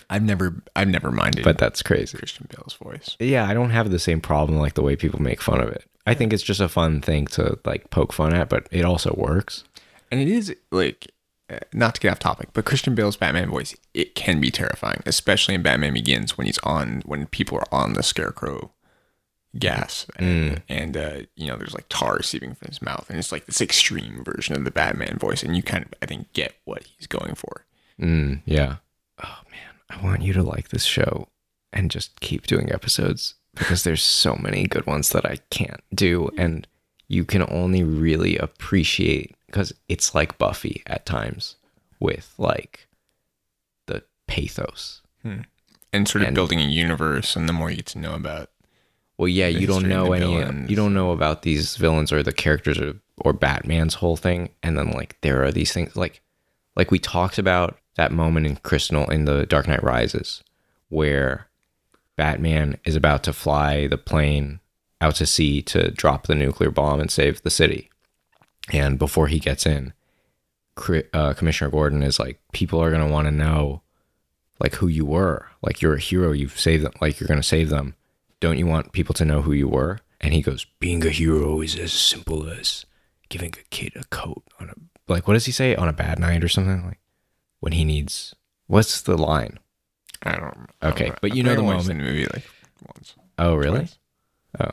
I've 0.09 0.23
never 0.23 0.63
I've 0.75 0.89
never 0.89 1.11
minded 1.11 1.45
but 1.45 1.59
that's 1.59 1.83
crazy. 1.83 2.17
Christian 2.19 2.49
Bale's 2.55 2.75
voice. 2.75 3.17
Yeah, 3.19 3.49
I 3.49 3.55
don't 3.55 3.71
have 3.71 3.91
the 3.91 3.99
same 3.99 4.21
problem 4.21 4.59
like 4.59 4.75
the 4.75 4.83
way 4.83 4.97
people 4.97 5.21
make 5.21 5.41
fun 5.41 5.61
of 5.61 5.69
it. 5.69 5.85
I 6.07 6.15
think 6.15 6.33
it's 6.33 6.43
just 6.43 6.61
a 6.61 6.69
fun 6.69 7.01
thing 7.01 7.27
to 7.29 7.59
like 7.65 7.91
poke 7.91 8.13
fun 8.13 8.33
at, 8.33 8.49
but 8.49 8.69
it 8.71 8.85
also 8.85 9.15
works. 9.17 9.65
And 10.11 10.21
it 10.21 10.29
is 10.29 10.55
like 10.71 11.11
uh, 11.51 11.59
not 11.73 11.97
to 11.97 12.01
get 12.01 12.13
off 12.13 12.19
topic, 12.19 12.51
but 12.53 12.65
Christian 12.65 12.95
Bale's 12.95 13.17
Batman 13.17 13.51
voice 13.51 13.77
it 13.95 14.15
can 14.15 14.41
be 14.41 14.51
terrifying, 14.51 15.03
especially 15.07 15.55
in 15.55 15.63
Batman 15.63 15.95
Begins 15.95 16.39
when 16.39 16.47
he's 16.47 16.59
on 16.59 17.03
when 17.07 17.27
people 17.27 17.59
are 17.59 17.69
on 17.73 17.95
the 17.95 18.03
Scarecrow 18.03 18.73
gas 19.59 20.07
and, 20.17 20.63
and 20.69 20.97
uh, 20.97 21.19
you 21.35 21.47
know 21.47 21.57
there's 21.57 21.75
like 21.75 21.87
tar 21.89 22.23
seeping 22.23 22.55
from 22.55 22.69
his 22.69 22.83
mouth 22.83 23.09
and 23.09 23.19
it's 23.19 23.33
like 23.33 23.47
this 23.47 23.61
extreme 23.61 24.23
version 24.23 24.55
of 24.55 24.65
the 24.65 24.71
Batman 24.71 25.17
voice 25.19 25.43
and 25.43 25.57
you 25.57 25.63
kind 25.63 25.85
of 25.85 25.95
I 26.03 26.07
think 26.07 26.33
get 26.33 26.55
what 26.65 26.85
he's 26.85 27.07
going 27.07 27.35
for. 27.35 27.65
Mm, 28.01 28.43
yeah. 28.45 28.77
Oh 29.23 29.39
man, 29.51 29.75
I 29.91 30.03
want 30.03 30.23
you 30.23 30.33
to 30.35 30.43
like 30.43 30.69
this 30.71 30.85
show 30.85 31.29
and 31.73 31.91
just 31.91 32.21
keep 32.21 32.47
doing 32.47 32.73
episodes 32.73 33.35
because 33.55 33.85
there's 33.85 34.03
so 34.03 34.37
many 34.37 34.67
good 34.67 34.87
ones 34.87 35.11
that 35.11 35.25
I 35.25 35.37
can't 35.51 35.81
do 35.95 36.31
and 36.37 36.67
you 37.09 37.25
can 37.25 37.45
only 37.49 37.85
really 37.85 38.37
appreciate 38.37 39.35
because 39.47 39.73
it's 39.89 40.15
like 40.15 40.39
Buffy 40.39 40.83
at 40.87 41.07
times 41.07 41.57
with 42.01 42.35
like 42.37 42.89
the 43.87 44.03
pathos. 44.27 45.03
Hmm. 45.23 45.43
And 45.93 46.09
sort 46.09 46.23
of 46.23 46.29
And- 46.29 46.35
building 46.35 46.61
a 46.61 46.65
universe 46.65 47.37
and 47.37 47.49
the 47.49 47.53
more 47.53 47.71
you 47.71 47.77
get 47.77 47.87
to 47.87 47.99
know 47.99 48.15
about 48.15 48.51
Well, 49.19 49.29
yeah, 49.29 49.47
you 49.49 49.67
don't 49.67 49.89
know 49.89 50.13
any 50.13 50.27
villains. 50.27 50.69
you 50.69 50.77
don't 50.77 50.93
know 50.95 51.13
about 51.13 51.43
these 51.43 51.77
villains 51.77 52.13
or 52.13 52.23
the 52.23 52.33
characters 52.33 52.79
or 52.79 52.97
or 53.19 53.33
Batman's 53.33 53.95
whole 53.95 54.17
thing 54.17 54.51
and 54.63 54.77
then 54.77 54.91
like 54.91 55.17
there 55.23 55.43
are 55.43 55.51
these 55.53 55.73
things 55.73 55.97
like 55.97 56.21
like 56.75 56.91
we 56.91 56.99
talked 56.99 57.39
about 57.39 57.79
that 57.97 58.13
moment 58.13 58.47
in 58.47 58.57
Crystal 58.57 59.11
in 59.11 59.25
the 59.25 59.47
Dark 59.47 59.67
Knight 59.69 59.83
Rises 59.83 60.43
where 60.89 61.49
Batman 62.17 62.79
is 62.85 62.97
about 62.97 63.23
to 63.25 63.33
fly 63.33 63.87
the 63.87 63.99
plane 63.99 64.61
out 65.01 65.17
to 65.17 65.27
sea 65.27 65.63
to 65.63 65.91
drop 65.91 66.27
the 66.27 66.35
nuclear 66.35 66.71
bomb 66.71 67.01
and 67.01 67.11
save 67.11 67.43
the 67.43 67.51
city. 67.51 67.91
And 68.73 68.99
before 68.99 69.29
he 69.29 69.39
gets 69.39 69.67
in, 69.67 69.93
uh, 71.13 71.35
Commissioner 71.35 71.71
Gordon 71.71 72.03
is 72.03 72.19
like, 72.19 72.41
people 72.53 72.83
are 72.83 72.91
gonna 72.91 73.09
want 73.09 73.27
to 73.27 73.33
know, 73.33 73.83
like 74.59 74.77
who 74.77 74.89
you 74.89 75.05
were. 75.05 75.49
Like 75.63 75.83
you're 75.83 75.95
a 75.95 76.01
hero. 76.01 76.33
You've 76.33 76.59
saved 76.59 76.85
them. 76.85 76.93
Like 77.01 77.21
you're 77.21 77.29
gonna 77.29 77.43
save 77.43 77.69
them. 77.69 77.95
Don't 78.41 78.59
you 78.59 78.67
want 78.67 78.93
people 78.93 79.15
to 79.15 79.25
know 79.25 79.43
who 79.43 79.53
you 79.53 79.69
were? 79.69 80.01
And 80.21 80.33
he 80.33 80.43
goes, 80.43 80.67
being 80.81 81.07
a 81.07 81.11
hero 81.11 81.61
is 81.61 81.79
as 81.79 81.93
simple 81.93 82.49
as 82.49 82.87
giving 83.29 83.53
a 83.59 83.69
kid 83.71 83.93
a 83.97 84.05
coat 84.05 84.43
on 84.61 84.71
a 84.71 84.75
like 85.13 85.27
what 85.27 85.35
does 85.35 85.47
he 85.47 85.53
say 85.53 85.75
on 85.75 85.89
a 85.89 85.93
bad 85.93 86.19
night 86.19 86.45
or 86.45 86.49
something 86.49 86.85
like 86.85 87.01
when 87.67 87.73
he 87.73 87.85
needs 87.85 88.33
what's 88.69 89.01
the 89.03 89.19
line? 89.19 89.59
I 90.23 90.37
don't. 90.37 90.69
Okay, 90.85 91.11
but 91.21 91.35
you 91.35 91.43
know 91.43 91.57
the 91.57 91.63
moment. 91.65 91.85
the 91.87 91.95
movie 91.95 92.25
like 92.27 92.45
once. 92.95 93.17
Oh 93.41 93.57
really? 93.57 93.81
twice. 93.81 93.99
Oh. 94.61 94.71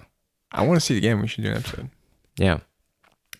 I 0.51 0.61
want 0.67 0.79
to 0.79 0.85
see 0.85 0.93
it 0.93 0.99
again. 0.99 1.19
We 1.19 1.27
should 1.27 1.43
do 1.43 1.49
an 1.49 1.57
episode. 1.57 1.89
Yeah. 2.37 2.59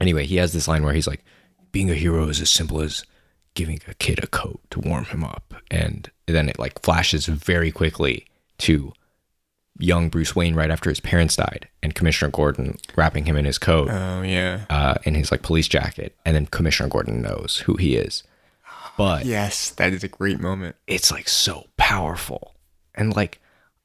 Anyway, 0.01 0.25
he 0.25 0.38
has 0.38 0.53
this 0.53 0.67
line 0.67 0.81
where 0.83 0.95
he's 0.95 1.05
like, 1.05 1.24
being 1.72 1.91
a 1.91 1.93
hero 1.93 2.27
is 2.29 2.41
as 2.41 2.50
simple 2.50 2.81
as 2.81 3.03
giving 3.53 3.79
a 3.88 3.93
kid 3.93 4.24
a 4.24 4.25
coat 4.27 4.60
to 4.72 4.79
warm 4.79 5.05
him 5.05 5.24
up. 5.24 5.53
And 5.69 6.10
then 6.25 6.50
it 6.50 6.57
like 6.57 6.81
flashes 6.81 7.27
very 7.27 7.69
quickly 7.72 8.25
to 8.57 8.91
young 9.77 10.10
Bruce 10.10 10.36
Wayne 10.36 10.55
right 10.55 10.72
after 10.72 10.89
his 10.89 11.00
parents 11.00 11.36
died 11.36 11.67
and 11.83 11.93
Commissioner 11.93 12.31
Gordon 12.31 12.79
wrapping 12.95 13.25
him 13.25 13.38
in 13.38 13.45
his 13.45 13.60
coat, 13.60 13.89
Oh 13.91 14.24
yeah. 14.24 14.65
uh, 14.72 14.95
in 15.03 15.13
his 15.13 15.31
like 15.31 15.43
police 15.43 15.67
jacket. 15.67 16.15
And 16.25 16.36
then 16.36 16.48
Commissioner 16.48 16.89
Gordon 16.89 17.22
knows 17.22 17.57
who 17.67 17.75
he 17.75 17.95
is. 17.95 18.24
But 18.98 19.26
Yes, 19.26 19.70
that 19.72 19.94
is 19.94 20.04
a 20.04 20.08
great 20.08 20.40
moment. 20.40 20.76
it's 20.88 21.12
like 21.12 21.28
so 21.28 21.68
powerful. 21.78 22.56
And 22.96 23.16
like, 23.16 23.40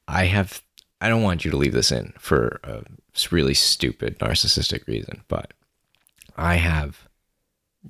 I 0.06 0.24
have, 0.26 0.62
I 1.00 1.08
don't 1.08 1.22
want 1.22 1.44
you 1.44 1.50
to 1.50 1.56
leave 1.56 1.72
this 1.72 1.90
in 1.92 2.12
for 2.18 2.60
a 2.62 2.82
really 3.30 3.54
stupid 3.54 4.18
narcissistic 4.18 4.86
reason, 4.86 5.22
but 5.28 5.52
I 6.36 6.56
have 6.56 7.08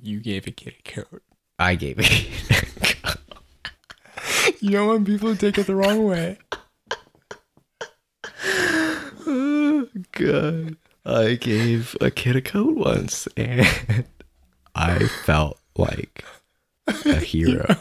You 0.01 0.19
gave 0.21 0.47
a 0.47 0.51
kid 0.51 0.75
a 0.79 0.89
coat. 0.89 1.21
I 1.57 1.75
gave 1.75 1.97
it. 1.99 2.09
You 4.61 4.71
don't 4.71 4.87
want 4.87 5.05
people 5.07 5.33
to 5.33 5.39
take 5.39 5.57
it 5.57 5.67
the 5.67 5.75
wrong 5.75 6.03
way. 6.03 6.37
God, 10.11 10.75
I 11.05 11.35
gave 11.35 11.95
a 12.01 12.11
kid 12.11 12.35
a 12.35 12.41
coat 12.41 12.75
once, 12.75 13.27
and 13.37 13.61
I 14.75 15.07
felt 15.07 15.59
like 15.77 16.25
a 17.05 17.15
hero. 17.19 17.75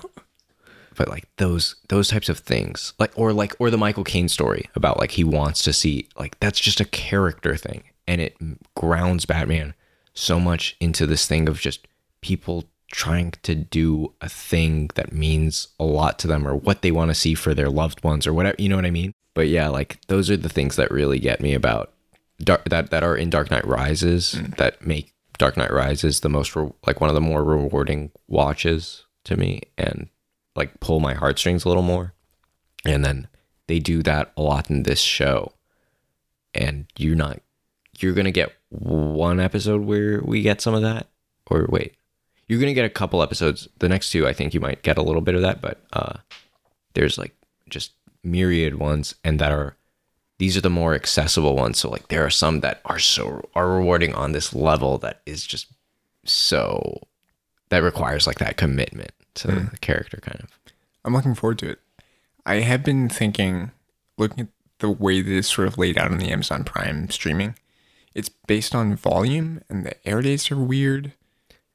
But 0.96 1.08
like 1.08 1.28
those 1.36 1.76
those 1.88 2.08
types 2.08 2.28
of 2.28 2.38
things, 2.38 2.92
like 2.98 3.12
or 3.16 3.32
like 3.32 3.54
or 3.58 3.70
the 3.70 3.78
Michael 3.78 4.04
Caine 4.04 4.28
story 4.28 4.68
about 4.74 4.98
like 4.98 5.12
he 5.12 5.24
wants 5.24 5.62
to 5.62 5.72
see 5.72 6.08
like 6.18 6.38
that's 6.40 6.58
just 6.58 6.80
a 6.80 6.84
character 6.84 7.56
thing, 7.56 7.84
and 8.06 8.20
it 8.20 8.36
grounds 8.74 9.24
Batman 9.24 9.74
so 10.12 10.40
much 10.40 10.76
into 10.80 11.06
this 11.06 11.26
thing 11.26 11.48
of 11.48 11.60
just 11.60 11.86
people 12.20 12.64
trying 12.90 13.32
to 13.42 13.54
do 13.54 14.12
a 14.20 14.28
thing 14.28 14.90
that 14.94 15.12
means 15.12 15.68
a 15.78 15.84
lot 15.84 16.18
to 16.18 16.26
them 16.26 16.46
or 16.46 16.54
what 16.54 16.82
they 16.82 16.90
want 16.90 17.10
to 17.10 17.14
see 17.14 17.34
for 17.34 17.54
their 17.54 17.68
loved 17.68 18.02
ones 18.02 18.26
or 18.26 18.32
whatever 18.32 18.56
you 18.58 18.68
know 18.68 18.76
what 18.76 18.86
i 18.86 18.90
mean? 18.90 19.12
But 19.34 19.48
yeah 19.48 19.68
like 19.68 20.00
those 20.08 20.30
are 20.30 20.36
the 20.36 20.48
things 20.48 20.76
that 20.76 20.90
really 20.90 21.18
get 21.18 21.40
me 21.40 21.54
about 21.54 21.92
dark 22.40 22.64
that 22.68 22.90
that 22.90 23.02
are 23.02 23.16
in 23.16 23.30
dark 23.30 23.50
knight 23.50 23.66
rises 23.66 24.34
mm. 24.36 24.56
that 24.56 24.84
make 24.84 25.12
dark 25.38 25.56
knight 25.56 25.72
rises 25.72 26.16
is 26.16 26.20
the 26.20 26.28
most 26.28 26.54
re- 26.54 26.70
like 26.86 27.00
one 27.00 27.08
of 27.08 27.14
the 27.14 27.20
more 27.20 27.42
rewarding 27.42 28.10
watches 28.26 29.04
to 29.24 29.36
me 29.36 29.62
and 29.76 30.08
like 30.56 30.80
pull 30.80 31.00
my 31.00 31.14
heartstrings 31.14 31.64
a 31.64 31.68
little 31.68 31.82
more. 31.82 32.14
And 32.84 33.04
then 33.04 33.28
they 33.66 33.78
do 33.78 34.02
that 34.02 34.32
a 34.36 34.42
lot 34.42 34.70
in 34.70 34.82
this 34.82 35.00
show. 35.00 35.52
And 36.54 36.86
you're 36.96 37.16
not 37.16 37.40
you're 38.00 38.14
gonna 38.14 38.30
get 38.30 38.52
one 38.70 39.40
episode 39.40 39.82
where 39.82 40.20
we 40.22 40.42
get 40.42 40.60
some 40.60 40.74
of 40.74 40.82
that? 40.82 41.08
Or 41.50 41.66
wait 41.68 41.94
you're 42.48 42.58
gonna 42.58 42.74
get 42.74 42.84
a 42.84 42.90
couple 42.90 43.22
episodes. 43.22 43.68
The 43.78 43.88
next 43.88 44.10
two 44.10 44.26
i 44.26 44.32
think 44.32 44.54
you 44.54 44.60
might 44.60 44.82
get 44.82 44.98
a 44.98 45.02
little 45.02 45.20
bit 45.20 45.34
of 45.34 45.42
that 45.42 45.60
but 45.60 45.80
uh 45.92 46.18
there's 46.94 47.18
like 47.18 47.34
just 47.68 47.92
myriad 48.24 48.74
ones 48.74 49.14
and 49.22 49.38
that 49.38 49.52
are 49.52 49.76
these 50.38 50.56
are 50.56 50.60
the 50.60 50.70
more 50.70 50.94
accessible 50.94 51.56
ones 51.56 51.78
so 51.78 51.90
like 51.90 52.08
there 52.08 52.24
are 52.24 52.30
some 52.30 52.60
that 52.60 52.80
are 52.84 52.98
so 52.98 53.48
are 53.54 53.68
rewarding 53.68 54.14
on 54.14 54.32
this 54.32 54.54
level 54.54 54.98
that 54.98 55.20
is 55.26 55.46
just 55.46 55.66
so 56.24 57.00
that 57.70 57.82
requires 57.82 58.26
like 58.26 58.38
that 58.38 58.56
commitment 58.56 59.12
to 59.34 59.50
hmm. 59.50 59.66
the 59.70 59.78
character 59.78 60.18
kind 60.22 60.40
of 60.40 60.58
I'm 61.08 61.14
looking 61.14 61.34
forward 61.34 61.58
to 61.60 61.70
it. 61.70 61.78
I 62.44 62.56
have 62.56 62.84
been 62.84 63.08
thinking, 63.08 63.70
looking 64.18 64.40
at 64.40 64.48
the 64.80 64.90
way 64.90 65.22
that 65.22 65.32
it's 65.32 65.54
sort 65.54 65.66
of 65.68 65.78
laid 65.78 65.96
out 65.96 66.10
on 66.10 66.18
the 66.18 66.30
Amazon 66.30 66.64
Prime 66.64 67.08
streaming, 67.08 67.54
it's 68.14 68.28
based 68.28 68.74
on 68.74 68.94
volume, 68.94 69.62
and 69.70 69.86
the 69.86 69.94
air 70.06 70.20
dates 70.20 70.50
are 70.50 70.58
weird. 70.58 71.14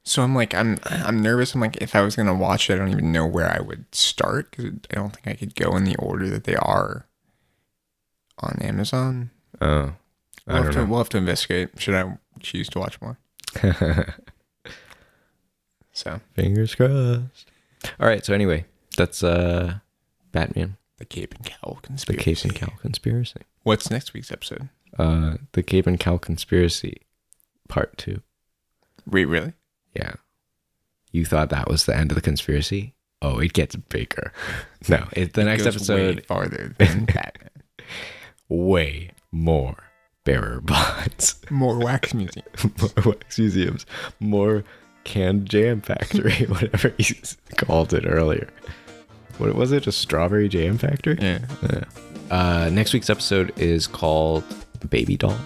So 0.04 0.22
I'm 0.22 0.36
like, 0.36 0.54
I'm 0.54 0.78
I'm 0.84 1.20
nervous. 1.20 1.54
I'm 1.54 1.60
like, 1.60 1.78
if 1.78 1.96
I 1.96 2.02
was 2.02 2.14
gonna 2.14 2.34
watch 2.34 2.70
it, 2.70 2.74
I 2.74 2.76
don't 2.76 2.90
even 2.90 3.10
know 3.10 3.26
where 3.26 3.50
I 3.50 3.60
would 3.60 3.92
start 3.92 4.50
because 4.50 4.66
I 4.90 4.94
don't 4.94 5.16
think 5.16 5.26
I 5.26 5.34
could 5.34 5.56
go 5.56 5.74
in 5.76 5.84
the 5.84 5.96
order 5.96 6.28
that 6.28 6.44
they 6.44 6.56
are 6.56 7.06
on 8.38 8.58
Amazon. 8.60 9.30
oh 9.60 9.92
We'll 10.46 10.62
have, 10.62 10.72
to, 10.74 10.84
we'll 10.84 10.98
have 10.98 11.08
to 11.10 11.16
investigate. 11.16 11.70
Should 11.80 11.94
I 11.94 12.18
choose 12.40 12.68
to 12.70 12.78
watch 12.78 13.00
more? 13.00 13.18
So 15.92 16.20
fingers 16.34 16.74
crossed 16.74 17.46
all 18.00 18.08
right 18.08 18.24
so 18.24 18.34
anyway 18.34 18.64
that's 18.96 19.22
uh 19.22 19.74
batman 20.32 20.76
the 20.98 21.04
Cape 21.04 21.34
and 21.36 21.44
Cowl 21.44 21.78
conspiracy. 21.82 22.16
the 22.16 22.22
cape 22.24 22.44
and 22.44 22.54
cow 22.54 22.72
conspiracy 22.80 23.42
What's 23.62 23.90
next 23.90 24.12
week's 24.12 24.32
episode? 24.32 24.68
uh 24.98 25.36
the 25.52 25.62
cape 25.62 25.86
and 25.86 26.00
cow 26.00 26.16
conspiracy 26.18 27.02
part 27.68 27.96
two 27.96 28.22
Wait, 29.06 29.26
really? 29.26 29.52
Yeah. 29.94 30.14
You 31.12 31.24
thought 31.26 31.50
that 31.50 31.68
was 31.68 31.84
the 31.84 31.94
end 31.94 32.10
of 32.10 32.14
the 32.16 32.22
conspiracy? 32.22 32.94
Oh, 33.22 33.38
it 33.38 33.52
gets 33.52 33.76
bigger. 33.76 34.32
No, 34.88 35.06
it, 35.12 35.34
the 35.34 35.42
It 35.42 35.44
next 35.44 35.66
episode 35.66 36.16
way 36.16 36.22
farther 36.22 36.74
than 36.78 37.04
Batman. 37.06 37.50
Way 38.54 39.10
more 39.32 39.76
bearer 40.24 40.60
bonds, 40.62 41.36
More 41.50 41.78
wax 41.78 42.14
museum. 42.14 42.46
more 42.78 43.04
wax 43.12 43.38
museums, 43.38 43.86
more 44.20 44.64
canned 45.04 45.46
jam 45.46 45.80
factory, 45.82 46.32
whatever 46.48 46.94
he 46.98 47.14
called 47.56 47.92
it 47.92 48.04
earlier. 48.06 48.48
What 49.38 49.54
was 49.54 49.72
it? 49.72 49.86
A 49.86 49.92
strawberry 49.92 50.48
jam 50.48 50.78
factory? 50.78 51.18
Yeah. 51.20 51.40
Yeah. 51.62 51.84
Uh, 52.30 52.70
next 52.70 52.92
week's 52.94 53.10
episode 53.10 53.52
is 53.58 53.86
called 53.86 54.44
Baby 54.88 55.16
Doll. 55.16 55.36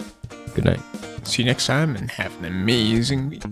Good 0.55 0.65
night. 0.65 0.79
See 1.23 1.41
you 1.41 1.47
next 1.47 1.65
time 1.65 1.95
and 1.95 2.09
have 2.11 2.37
an 2.39 2.45
amazing 2.45 3.29
week. 3.29 3.43